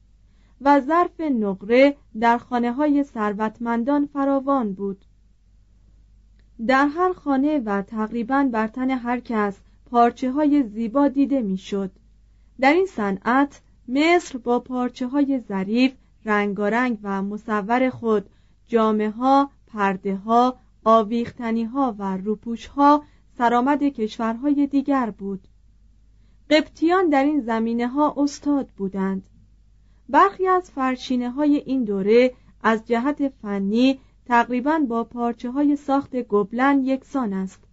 و 0.61 0.81
ظرف 0.81 1.21
نقره 1.21 1.95
در 2.19 2.37
خانه 2.37 2.71
های 2.71 3.03
ثروتمندان 3.03 4.05
فراوان 4.05 4.73
بود 4.73 5.05
در 6.67 6.87
هر 6.87 7.13
خانه 7.13 7.59
و 7.59 7.81
تقریبا 7.81 8.49
بر 8.51 8.67
تن 8.67 8.89
هر 8.89 9.19
کس 9.19 9.59
پارچه 9.85 10.31
های 10.31 10.63
زیبا 10.63 11.07
دیده 11.07 11.41
می‌شد. 11.41 11.91
در 12.59 12.73
این 12.73 12.85
صنعت 12.85 13.61
مصر 13.87 14.37
با 14.37 14.59
پارچه 14.59 15.07
های 15.07 15.39
ظریف 15.39 15.93
رنگارنگ 16.25 16.99
و 17.03 17.21
مصور 17.21 17.89
خود 17.89 18.29
جامعه 18.67 19.09
ها، 19.09 19.49
پرده 19.67 20.15
ها، 20.15 20.57
آویختنی 20.83 21.63
ها 21.63 21.95
و 21.99 22.17
روپوش 22.17 22.67
ها 22.67 23.03
سرآمد 23.37 23.83
کشورهای 23.83 24.67
دیگر 24.67 25.09
بود. 25.09 25.47
قبطیان 26.49 27.09
در 27.09 27.23
این 27.23 27.41
زمینه 27.41 27.87
ها 27.87 28.13
استاد 28.17 28.67
بودند. 28.67 29.29
برخی 30.09 30.47
از 30.47 30.71
فرشینه 30.71 31.29
های 31.29 31.55
این 31.55 31.83
دوره 31.83 32.33
از 32.63 32.87
جهت 32.87 33.27
فنی 33.27 33.99
تقریبا 34.25 34.79
با 34.79 35.03
پارچه 35.03 35.51
های 35.51 35.75
ساخت 35.75 36.15
گبلن 36.15 36.83
یکسان 36.83 37.33
است. 37.33 37.63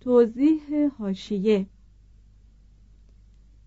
توضیح 0.00 0.88
هاشیه 0.98 1.66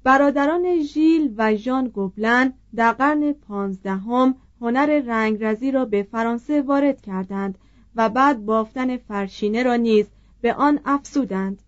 برادران 0.06 0.82
ژیل 0.82 1.34
و 1.38 1.56
ژان 1.56 1.88
گوبلن 1.88 2.54
در 2.76 2.91
قرن 2.91 3.34
پانزدهم 3.34 4.36
هنر 4.62 5.02
رنگرزی 5.06 5.72
را 5.72 5.86
به 5.86 6.04
فرانسه 6.04 6.62
وارد 6.62 7.02
کردند 7.02 7.58
و 7.96 8.10
بعد 8.10 8.46
بافتن 8.46 8.98
فرشینه 8.98 9.63
را 9.63 9.76
نیز 9.76 10.08
به 10.41 10.54
آن 10.54 10.80
افزودند. 10.86 11.62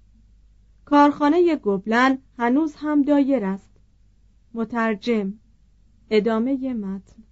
کارخانه 0.86 1.56
گبلن 1.56 2.18
هنوز 2.38 2.76
هم 2.76 3.02
دایر 3.02 3.46
است. 3.46 3.72
مترجم 4.54 5.34
ادامه 6.10 6.74
متن. 6.74 7.24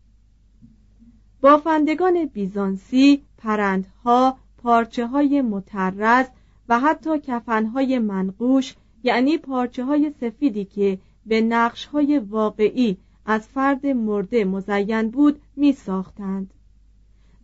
بافندگان 1.41 2.25
بیزانسی 2.25 3.23
پرندها 3.37 4.37
پارچه 4.57 5.07
های 5.07 5.41
مترز 5.41 6.25
و 6.69 6.79
حتی 6.79 7.19
کفنهای 7.19 7.99
منقوش 7.99 8.75
یعنی 9.05 9.37
پارچه 9.37 9.83
های 9.83 10.13
سفیدی 10.21 10.65
که 10.65 10.99
به 11.25 11.41
نقش 11.41 11.85
های 11.85 12.19
واقعی 12.19 12.97
از 13.25 13.47
فرد 13.47 13.85
مرده 13.85 14.45
مزین 14.45 15.09
بود 15.09 15.41
می 15.55 15.73
ساختند. 15.73 16.53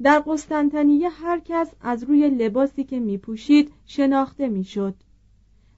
در 0.03 0.19
قسطنطنیه 0.19 1.09
هر 1.09 1.39
کس 1.45 1.71
از 1.81 2.03
روی 2.03 2.29
لباسی 2.29 2.83
که 2.83 2.99
می 2.99 3.17
پوشید 3.17 3.71
شناخته 3.85 4.47
می 4.47 4.63
شد. 4.63 4.95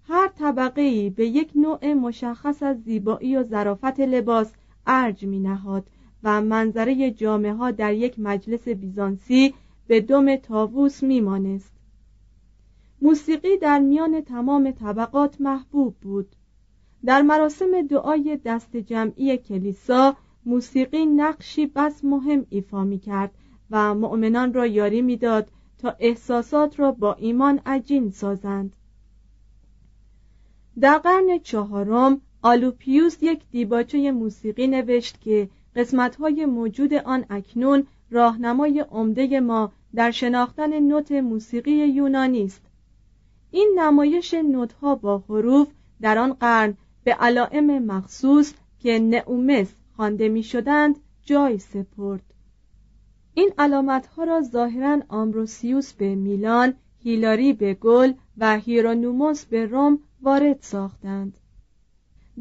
هر 0.08 0.28
طبقه 0.28 0.82
ای 0.82 1.10
به 1.10 1.26
یک 1.26 1.52
نوع 1.56 1.94
مشخص 1.94 2.64
از 2.64 2.84
زیبایی 2.84 3.36
و 3.36 3.44
ظرافت 3.44 4.00
لباس 4.00 4.54
ارج 4.88 5.26
می 5.26 5.40
نهاد 5.40 5.88
و 6.24 6.42
منظره 6.42 7.12
جامعه 7.12 7.54
ها 7.54 7.72
در 7.72 7.94
یک 7.94 8.20
مجلس 8.20 8.68
بیزانسی 8.68 9.54
به 9.88 10.02
دم 10.02 10.36
تاووس 10.36 11.04
می 11.04 11.22
مانست. 11.22 11.73
موسیقی 13.04 13.58
در 13.58 13.80
میان 13.80 14.22
تمام 14.22 14.72
طبقات 14.72 15.42
محبوب 15.42 15.96
بود. 16.02 16.36
در 17.06 17.22
مراسم 17.22 17.88
دعای 17.88 18.40
دست 18.46 18.78
جمعی 18.78 19.38
کلیسا 19.38 20.16
موسیقی 20.46 21.06
نقشی 21.06 21.66
بس 21.66 22.04
مهم 22.04 22.46
ایفا 22.50 22.84
می 22.84 23.00
کرد 23.00 23.32
و 23.72 23.96
مؤمنان 23.96 24.54
را 24.54 24.68
یاری 24.68 25.02
می‌داد 25.02 25.48
تا 25.78 25.96
احساسات 26.00 26.80
را 26.80 26.92
با 26.92 27.14
ایمان 27.14 27.60
عجین 27.66 28.12
سازند. 28.12 28.76
در 30.80 30.98
قرن 30.98 31.40
چهارم 31.44 32.22
آلوپیوس 32.42 33.18
یک 33.24 33.42
دیباچه 33.52 34.12
موسیقی 34.12 34.68
نوشت 34.68 35.22
که 35.22 35.50
قسمتهای 35.76 36.46
موجود 36.46 36.94
آن 36.94 37.26
اکنون 37.30 37.88
راهنمای 38.12 38.80
عمده 38.80 39.40
ما 39.40 39.72
در 39.96 40.12
شناختن 40.12 40.80
نوت 40.80 41.12
موسیقی 41.12 41.72
یونانی 41.72 42.44
است. 42.44 42.62
این 43.56 43.80
نمایش 43.80 44.34
نوتها 44.34 44.96
با 44.96 45.24
حروف 45.30 45.68
در 46.02 46.18
آن 46.18 46.34
قرن 46.34 46.78
به 47.04 47.14
علائم 47.14 47.86
مخصوص 47.86 48.54
که 48.80 49.00
نعومس 49.00 49.74
خوانده 49.96 50.30
می 50.30 50.44
شدند 50.44 50.96
جای 51.26 51.60
سپرد. 51.60 52.24
این 53.34 53.54
علامت 53.58 54.08
ها 54.08 54.24
را 54.24 54.42
ظاهرا 54.42 55.00
آمبروسیوس 55.10 55.94
به 55.94 56.16
میلان 56.16 56.74
هیلاری 57.00 57.54
به 57.54 57.74
گل 57.74 58.14
و 58.38 58.58
هیرونوموس 58.58 59.46
به 59.46 59.66
روم 59.66 60.00
وارد 60.22 60.58
ساختند. 60.62 61.38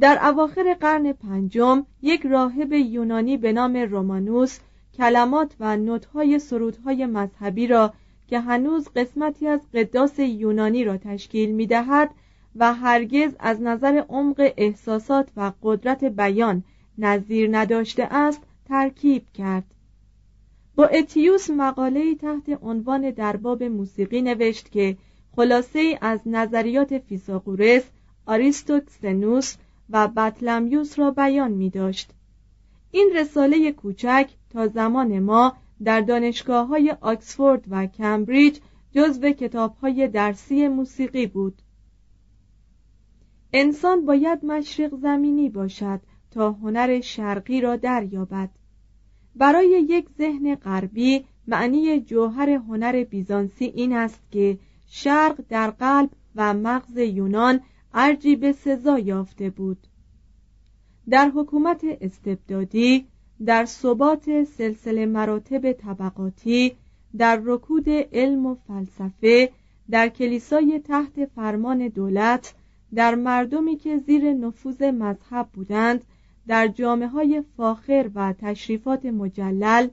در 0.00 0.18
اواخر 0.26 0.76
قرن 0.80 1.12
پنجم 1.12 1.86
یک 2.02 2.26
راهب 2.26 2.72
یونانی 2.72 3.36
به 3.36 3.52
نام 3.52 3.76
رومانوس 3.76 4.58
کلمات 4.94 5.54
و 5.60 5.76
نوتهای 5.76 6.38
سرودهای 6.38 7.06
مذهبی 7.06 7.66
را 7.66 7.92
که 8.32 8.40
هنوز 8.40 8.88
قسمتی 8.96 9.48
از 9.48 9.60
قداس 9.74 10.18
یونانی 10.18 10.84
را 10.84 10.96
تشکیل 10.96 11.52
می 11.52 11.66
دهد 11.66 12.10
و 12.56 12.74
هرگز 12.74 13.34
از 13.38 13.62
نظر 13.62 14.04
عمق 14.08 14.52
احساسات 14.56 15.28
و 15.36 15.52
قدرت 15.62 16.04
بیان 16.04 16.64
نظیر 16.98 17.48
نداشته 17.58 18.02
است 18.02 18.42
ترکیب 18.68 19.26
کرد 19.34 19.64
با 20.74 20.84
اتیوس 20.84 21.50
مقاله‌ای 21.50 22.16
تحت 22.16 22.58
عنوان 22.62 23.10
درباب 23.10 23.62
موسیقی 23.62 24.22
نوشت 24.22 24.72
که 24.72 24.96
خلاصه 25.36 25.98
از 26.00 26.20
نظریات 26.26 26.98
فیساغورس، 26.98 27.82
آریستوکسنوس 28.26 29.56
و 29.90 30.08
بطلمیوس 30.08 30.98
را 30.98 31.10
بیان 31.10 31.50
می 31.50 31.70
داشت. 31.70 32.10
این 32.90 33.10
رساله 33.14 33.72
کوچک 33.72 34.30
تا 34.50 34.66
زمان 34.66 35.18
ما 35.18 35.56
در 35.84 36.00
دانشگاه 36.00 36.66
های 36.66 36.96
آکسفورد 37.00 37.64
و 37.70 37.86
کمبریج 37.86 38.58
جزو 38.92 39.30
کتاب 39.30 39.76
های 39.76 40.08
درسی 40.08 40.68
موسیقی 40.68 41.26
بود. 41.26 41.62
انسان 43.52 44.06
باید 44.06 44.44
مشرق 44.44 44.94
زمینی 44.94 45.48
باشد 45.48 46.00
تا 46.30 46.52
هنر 46.52 47.00
شرقی 47.00 47.60
را 47.60 47.76
دریابد. 47.76 48.50
برای 49.36 49.86
یک 49.88 50.08
ذهن 50.18 50.54
غربی 50.54 51.24
معنی 51.46 52.00
جوهر 52.00 52.50
هنر 52.50 53.04
بیزانسی 53.04 53.64
این 53.64 53.92
است 53.92 54.20
که 54.30 54.58
شرق 54.86 55.44
در 55.48 55.70
قلب 55.70 56.10
و 56.36 56.54
مغز 56.54 56.96
یونان 56.96 57.60
ارجی 57.94 58.36
به 58.36 58.52
سزا 58.52 58.98
یافته 58.98 59.50
بود. 59.50 59.86
در 61.08 61.28
حکومت 61.28 61.84
استبدادی 62.00 63.06
در 63.46 63.64
ثبات 63.64 64.44
سلسله 64.44 65.06
مراتب 65.06 65.72
طبقاتی 65.72 66.72
در 67.18 67.40
رکود 67.44 67.88
علم 67.88 68.46
و 68.46 68.54
فلسفه 68.54 69.50
در 69.90 70.08
کلیسای 70.08 70.78
تحت 70.78 71.24
فرمان 71.24 71.88
دولت 71.88 72.54
در 72.94 73.14
مردمی 73.14 73.76
که 73.76 73.98
زیر 73.98 74.32
نفوذ 74.32 74.82
مذهب 74.82 75.48
بودند 75.52 76.04
در 76.46 76.68
جامعه 76.68 77.08
های 77.08 77.42
فاخر 77.56 78.10
و 78.14 78.32
تشریفات 78.32 79.06
مجلل 79.06 79.88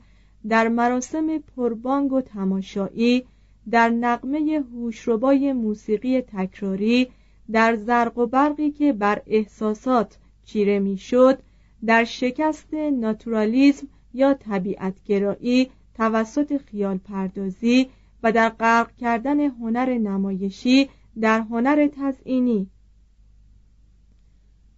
در 0.47 0.67
مراسم 0.67 1.37
پربانگ 1.37 2.13
و 2.13 2.21
تماشایی 2.21 3.23
در 3.71 3.89
نقمه 3.89 4.63
هوشربای 4.73 5.53
موسیقی 5.53 6.21
تکراری 6.21 7.07
در 7.51 7.75
زرق 7.75 8.17
و 8.17 8.25
برقی 8.25 8.71
که 8.71 8.93
بر 8.93 9.21
احساسات 9.27 10.17
چیره 10.45 10.79
می‌شد 10.79 11.39
در 11.85 12.03
شکست 12.03 12.73
ناتورالیزم 12.73 13.87
یا 14.13 14.33
طبیعتگرایی 14.33 15.69
توسط 15.93 16.57
خیال 16.57 16.97
پردازی 16.97 17.89
و 18.23 18.31
در 18.31 18.49
غرق 18.49 18.95
کردن 18.95 19.39
هنر 19.39 19.97
نمایشی 19.97 20.89
در 21.21 21.41
هنر 21.41 21.87
تزئینی. 21.87 22.69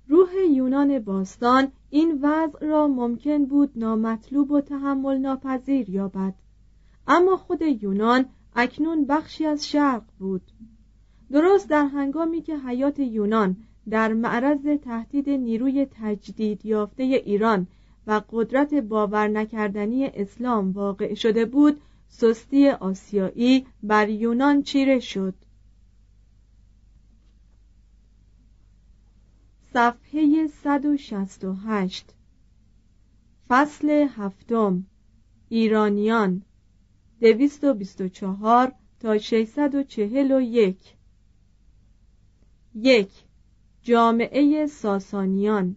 روح 0.07 0.29
یونان 0.51 0.99
باستان 0.99 1.71
این 1.89 2.19
وضع 2.21 2.65
را 2.65 2.87
ممکن 2.87 3.45
بود 3.45 3.71
نامطلوب 3.75 4.51
و 4.51 4.61
تحمل 4.61 5.17
ناپذیر 5.17 5.89
یابد. 5.89 6.33
اما 7.07 7.37
خود 7.37 7.61
یونان 7.61 8.25
اکنون 8.55 9.05
بخشی 9.05 9.45
از 9.45 9.67
شرق 9.67 10.03
بود. 10.19 10.41
درست 11.31 11.69
در 11.69 11.85
هنگامی 11.85 12.41
که 12.41 12.57
حیات 12.57 12.99
یونان 12.99 13.57
در 13.89 14.13
معرض 14.13 14.79
تهدید 14.81 15.29
نیروی 15.29 15.87
تجدید 15.91 16.65
یافته 16.65 17.03
ایران 17.03 17.67
و 18.07 18.21
قدرت 18.29 18.73
باور 18.73 19.27
نکردنی 19.27 20.05
اسلام 20.05 20.71
واقع 20.71 21.13
شده 21.13 21.45
بود 21.45 21.81
سستی 22.07 22.69
آسیایی 22.69 23.65
بر 23.83 24.09
یونان 24.09 24.61
چیره 24.63 24.99
شد. 24.99 25.35
صفحه 29.73 30.47
168 30.47 32.13
فصل 33.47 33.89
هفتم. 33.89 34.85
ایرانیان. 35.49 36.41
224 37.21 38.73
تا 38.99 39.17
641 39.17 40.77
یک. 42.75 43.11
جامعه 43.83 44.67
ساسانیان. 44.67 45.75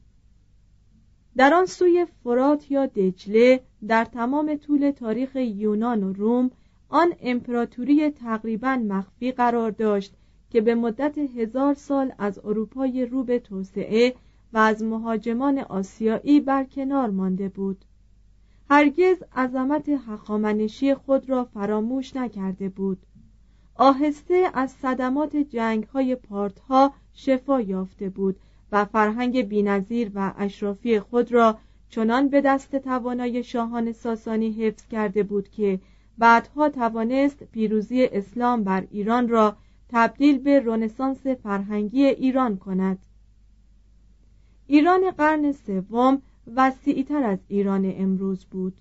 در 1.37 1.55
آن 1.55 1.67
سوی 1.67 2.07
فرات 2.25 2.71
یا 2.71 2.87
دجله 2.87 3.61
در 3.89 4.05
تمام 4.05 4.57
طول 4.57 4.91
تاریخ 4.91 5.37
یونان 5.37 6.05
و 6.05 6.13
روم 6.13 6.51
آن 6.89 7.13
امپراتوری 7.21 8.11
تقریبا 8.11 8.77
مخفی 8.77 9.33
قرار 9.33 9.71
داشت 9.71 10.15
که 10.51 10.61
به 10.61 10.75
مدت 10.75 11.19
هزار 11.19 11.75
سال 11.75 12.13
از 12.19 12.41
اروپای 12.45 13.07
رو 13.07 13.25
به 13.25 13.39
توسعه 13.39 14.15
و 14.53 14.59
از 14.59 14.83
مهاجمان 14.83 15.59
آسیایی 15.59 16.41
برکنار 16.41 17.11
مانده 17.11 17.49
بود. 17.49 17.85
هرگز 18.71 19.17
عظمت 19.37 19.89
حقامنشی 19.89 20.95
خود 20.95 21.31
را 21.31 21.45
فراموش 21.45 22.17
نکرده 22.17 22.69
بود. 22.69 23.07
آهسته 23.75 24.51
از 24.55 24.71
صدمات 24.71 25.37
جنگ 25.37 25.85
های 25.85 26.15
پارتها 26.15 26.93
شفا 27.15 27.61
یافته 27.61 28.09
بود 28.09 28.37
و 28.73 28.85
فرهنگ 28.85 29.49
بینظیر 29.49 30.11
و 30.15 30.33
اشرافی 30.39 31.01
خود 31.01 31.33
را 31.33 31.59
چنان 31.89 32.29
به 32.29 32.41
دست 32.41 32.77
توانای 32.77 33.43
شاهان 33.43 33.93
ساسانی 33.93 34.53
حفظ 34.53 34.89
کرده 34.89 35.23
بود 35.23 35.49
که 35.49 35.81
بعدها 36.19 36.69
توانست 36.69 37.45
پیروزی 37.45 38.05
اسلام 38.05 38.65
بر 38.65 38.87
ایران 38.91 39.29
را 39.29 39.57
تبدیل 39.89 40.39
به 40.39 40.61
رنسانس 40.61 41.27
فرهنگی 41.27 42.05
ایران 42.05 42.57
کند. 42.57 42.99
ایران 44.67 45.11
قرن 45.11 45.53
سوم 45.53 46.23
وسیعتر 46.57 47.23
از 47.23 47.39
ایران 47.49 47.95
امروز 47.97 48.45
بود. 48.45 48.81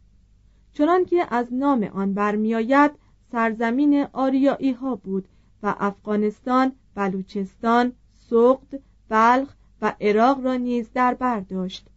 چنانکه 0.74 1.26
از 1.30 1.54
نام 1.54 1.84
آن 1.84 2.14
برمیآید 2.14 2.92
سرزمین 3.32 4.06
آریایی 4.14 4.72
ها 4.72 4.96
بود 4.96 5.28
و 5.64 5.76
افغانستان، 5.80 6.72
بلوچستان، 6.96 7.92
سقد، 8.34 8.82
بلخ 9.10 9.56
و 9.82 9.94
عراق 10.02 10.46
را 10.46 10.56
نیز 10.56 10.90
در 10.94 11.14
بر 11.14 11.40
داشت 11.40 11.88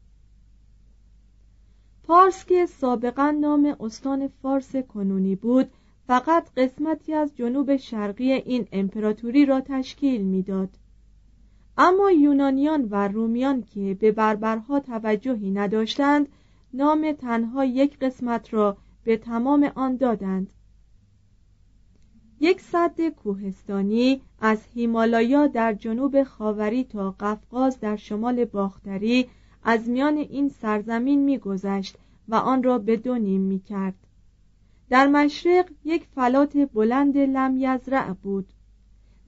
پارس 2.03 2.45
که 2.45 2.67
سابقا 2.67 3.31
نام 3.31 3.77
استان 3.81 4.29
فارس 4.29 4.77
کنونی 4.77 5.37
بود 5.37 5.71
فقط 6.07 6.51
قسمتی 6.57 7.15
از 7.15 7.37
جنوب 7.37 7.77
شرقی 7.77 8.33
این 8.33 8.69
امپراتوری 8.73 9.47
را 9.47 9.61
تشکیل 9.61 10.23
می‌داد. 10.23 10.69
اما 11.79 12.11
یونانیان 12.11 12.89
و 12.91 13.09
رومیان 13.09 13.63
که 13.63 13.97
به 14.01 14.13
بربرها 14.13 14.81
توجهی 14.81 15.51
نداشتند 15.51 16.29
نام 16.75 17.13
تنها 17.13 17.65
یک 17.65 17.99
قسمت 17.99 18.55
را 18.55 18.77
به 19.05 19.17
تمام 19.17 19.73
آن 19.75 19.97
دادند 19.97 20.53
یک 22.41 22.61
صد 22.61 23.09
کوهستانی 23.09 24.21
از 24.41 24.59
هیمالایا 24.75 25.47
در 25.47 25.73
جنوب 25.73 26.23
خاوری 26.23 26.85
تا 26.85 27.11
قفقاز 27.21 27.81
در 27.81 27.97
شمال 27.97 28.45
باختری 28.45 29.27
از 29.65 29.89
میان 29.89 30.17
این 30.17 30.49
سرزمین 30.49 31.25
میگذشت 31.25 31.97
و 32.29 32.35
آن 32.35 32.63
را 32.63 32.79
به 32.79 32.97
دو 32.97 33.15
نیم 33.15 33.41
می‌کرد. 33.41 33.95
در 34.91 35.07
مشرق 35.07 35.67
یک 35.85 36.07
فلات 36.15 36.57
بلند 36.57 37.19
لم 37.19 37.57
یزرع 37.57 38.13
بود. 38.13 38.53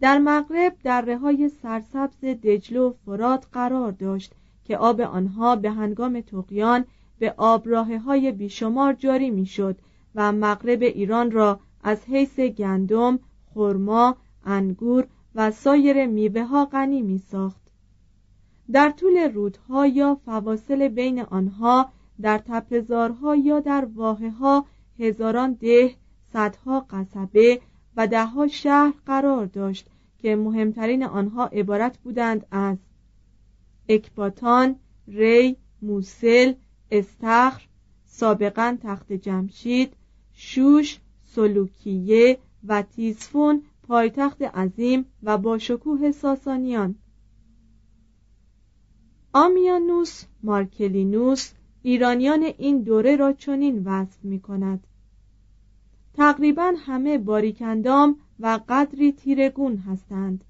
در 0.00 0.18
مغرب 0.18 0.76
در 0.82 1.10
های 1.10 1.48
سرسبز 1.48 2.20
دجله 2.20 2.80
و 2.80 2.92
فرات 3.06 3.46
قرار 3.52 3.92
داشت 3.92 4.32
که 4.64 4.76
آب 4.76 5.00
آنها 5.00 5.56
به 5.56 5.70
هنگام 5.70 6.20
تقیان 6.20 6.84
به 7.18 7.34
آبراه 7.36 7.96
های 7.98 8.32
بیشمار 8.32 8.92
جاری 8.92 9.30
می‌شد 9.30 9.78
و 10.14 10.32
مغرب 10.32 10.82
ایران 10.82 11.30
را 11.30 11.60
از 11.82 12.04
حیث 12.04 12.40
گندم، 12.40 13.18
خرما، 13.54 14.16
انگور 14.44 15.06
و 15.34 15.50
سایر 15.50 16.06
میوه 16.06 16.44
ها 16.44 16.64
غنی 16.64 17.02
می 17.02 17.18
ساخت. 17.18 17.60
در 18.72 18.90
طول 18.90 19.32
رودها 19.34 19.86
یا 19.86 20.14
فواصل 20.24 20.88
بین 20.88 21.20
آنها 21.20 21.92
در 22.20 22.38
تپزارها 22.38 23.36
یا 23.36 23.60
در 23.60 23.84
واحه 23.84 24.30
ها 24.30 24.66
هزاران 24.98 25.52
ده، 25.52 25.94
صدها 26.32 26.86
قصبه 26.90 27.60
و 27.96 28.06
دهها 28.06 28.46
شهر 28.46 28.94
قرار 29.06 29.46
داشت 29.46 29.86
که 30.18 30.36
مهمترین 30.36 31.04
آنها 31.04 31.46
عبارت 31.46 31.98
بودند 31.98 32.46
از 32.50 32.78
اکباتان، 33.88 34.76
ری، 35.08 35.56
موسل، 35.82 36.52
استخر، 36.90 37.68
سابقا 38.04 38.76
تخت 38.82 39.12
جمشید، 39.12 39.92
شوش، 40.32 40.98
سلوکیه 41.34 42.38
و 42.66 42.82
تیزفون 42.82 43.62
پایتخت 43.88 44.42
عظیم 44.42 45.04
و 45.22 45.38
با 45.38 45.58
شکوه 45.58 46.12
ساسانیان. 46.12 46.94
آمیانوس 49.32 50.24
مارکلینوس 50.42 51.52
ایرانیان 51.82 52.42
این 52.42 52.82
دوره 52.82 53.16
را 53.16 53.32
چنین 53.32 53.82
وصف 53.84 54.24
می 54.24 54.40
کند 54.40 54.86
تقریبا 56.14 56.74
همه 56.78 57.18
باریکندام 57.18 58.16
و 58.40 58.60
قدری 58.68 59.12
تیرگون 59.12 59.76
هستند. 59.76 60.44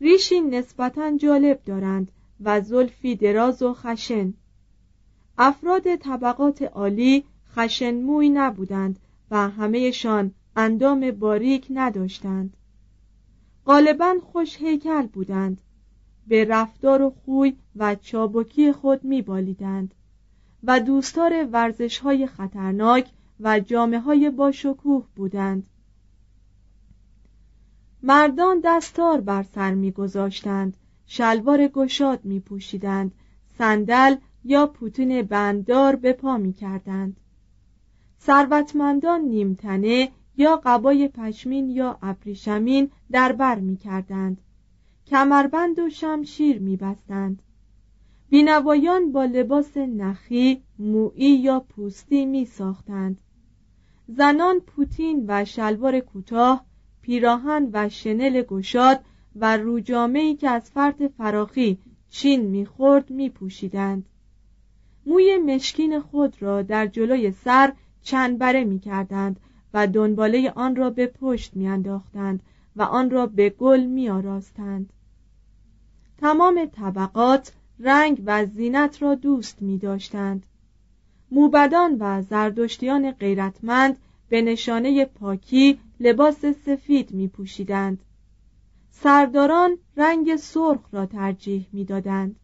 ریشی 0.00 0.40
نسبتا 0.40 1.16
جالب 1.16 1.60
دارند 1.64 2.12
و 2.40 2.60
زلفی 2.60 3.16
دراز 3.16 3.62
و 3.62 3.74
خشن. 3.74 4.34
افراد 5.38 5.96
طبقات 5.96 6.62
عالی 6.62 7.24
خشنموی 7.54 8.28
نبودند 8.28 8.98
و 9.32 9.48
همهشان 9.48 10.34
اندام 10.56 11.10
باریک 11.10 11.66
نداشتند. 11.70 12.56
غالبا 13.66 14.16
خوش 14.22 14.56
هیکل 14.56 15.06
بودند. 15.06 15.60
به 16.26 16.44
رفتار 16.44 17.02
و 17.02 17.10
خوی 17.10 17.56
و 17.76 17.94
چابکی 17.94 18.72
خود 18.72 19.04
میبالیدند 19.04 19.94
و 20.64 20.80
دوستار 20.80 21.48
ورزش 21.52 21.98
های 21.98 22.26
خطرناک 22.26 23.10
و 23.40 23.60
جامعه 23.60 24.00
های 24.00 24.30
با 24.30 24.52
شکوه 24.52 25.06
بودند. 25.16 25.66
مردان 28.02 28.60
دستار 28.64 29.20
بر 29.20 29.42
سر 29.42 29.74
میگذاشتند 29.74 30.76
شلوار 31.06 31.68
گشاد 31.68 32.24
می 32.24 32.40
پوشیدند 32.40 33.14
صندل 33.58 34.16
یا 34.44 34.66
پوتین 34.66 35.22
بنددار 35.22 35.96
به 35.96 36.12
پا 36.12 36.36
می 36.36 36.52
کردند 36.52 37.16
ثروتمندان 38.26 39.20
نیمتنه 39.20 40.08
یا 40.36 40.60
قبای 40.64 41.08
پشمین 41.08 41.68
یا 41.68 41.98
ابریشمین 42.02 42.90
در 43.10 43.32
بر 43.32 43.58
می 43.58 43.76
کردند 43.76 44.40
کمربند 45.06 45.78
و 45.78 45.90
شمشیر 45.90 46.58
می 46.58 46.76
بستند 46.76 47.42
بینوایان 48.30 49.12
با 49.12 49.24
لباس 49.24 49.76
نخی، 49.76 50.62
مویی 50.78 51.36
یا 51.36 51.60
پوستی 51.60 52.26
می 52.26 52.44
ساختند 52.44 53.20
زنان 54.08 54.60
پوتین 54.60 55.24
و 55.28 55.44
شلوار 55.44 56.00
کوتاه 56.00 56.64
پیراهن 57.02 57.70
و 57.72 57.88
شنل 57.88 58.42
گشاد 58.42 59.00
و 59.36 59.56
روجامه‌ای 59.56 60.34
که 60.34 60.50
از 60.50 60.70
فرط 60.70 61.02
فراخی 61.02 61.78
چین 62.10 62.40
می‌خورد 62.40 63.10
میپوشیدند. 63.10 64.04
موی 65.06 65.38
مشکین 65.38 66.00
خود 66.00 66.42
را 66.42 66.62
در 66.62 66.86
جلوی 66.86 67.30
سر 67.30 67.72
چند 68.02 68.38
بره 68.38 68.64
می‌کردند 68.64 69.40
و 69.74 69.86
دنباله 69.86 70.50
آن 70.50 70.76
را 70.76 70.90
به 70.90 71.06
پشت 71.06 71.56
میانداختند 71.56 72.42
و 72.76 72.82
آن 72.82 73.10
را 73.10 73.26
به 73.26 73.50
گل 73.50 73.80
میآراستند 73.80 74.92
تمام 76.18 76.66
طبقات 76.66 77.52
رنگ 77.78 78.22
و 78.26 78.46
زینت 78.46 79.02
را 79.02 79.14
دوست 79.14 79.62
می 79.62 79.78
داشتند. 79.78 80.46
موبدان 81.30 81.96
و 82.00 82.22
زردشتیان 82.22 83.10
غیرتمند 83.10 83.96
به 84.28 84.42
نشانه 84.42 85.04
پاکی 85.04 85.78
لباس 86.00 86.44
سفید 86.46 87.12
می 87.12 87.28
پوشیدند. 87.28 88.02
سرداران 88.90 89.78
رنگ 89.96 90.36
سرخ 90.36 90.80
را 90.92 91.06
ترجیح 91.06 91.66
می 91.72 91.84
دادند. 91.84 92.36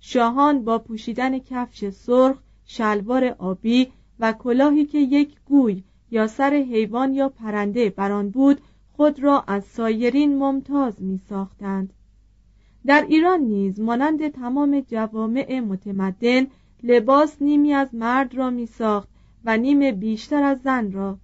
شاهان 0.00 0.64
با 0.64 0.78
پوشیدن 0.78 1.38
کفش 1.38 1.88
سرخ، 1.88 2.36
شلوار 2.64 3.24
آبی 3.24 3.92
و 4.22 4.32
کلاهی 4.32 4.84
که 4.84 4.98
یک 4.98 5.36
گوی 5.46 5.82
یا 6.10 6.26
سر 6.26 6.54
حیوان 6.54 7.14
یا 7.14 7.28
پرنده 7.28 7.90
بر 7.90 8.12
آن 8.12 8.30
بود 8.30 8.60
خود 8.92 9.22
را 9.22 9.44
از 9.46 9.64
سایرین 9.64 10.38
ممتاز 10.38 11.02
می 11.02 11.20
ساختند. 11.28 11.92
در 12.86 13.06
ایران 13.08 13.40
نیز 13.40 13.80
مانند 13.80 14.28
تمام 14.28 14.80
جوامع 14.80 15.60
متمدن 15.60 16.46
لباس 16.82 17.42
نیمی 17.42 17.74
از 17.74 17.94
مرد 17.94 18.34
را 18.34 18.50
می 18.50 18.66
ساخت 18.66 19.08
و 19.44 19.56
نیم 19.56 19.90
بیشتر 19.90 20.42
از 20.42 20.58
زن 20.60 20.92
را 20.92 21.18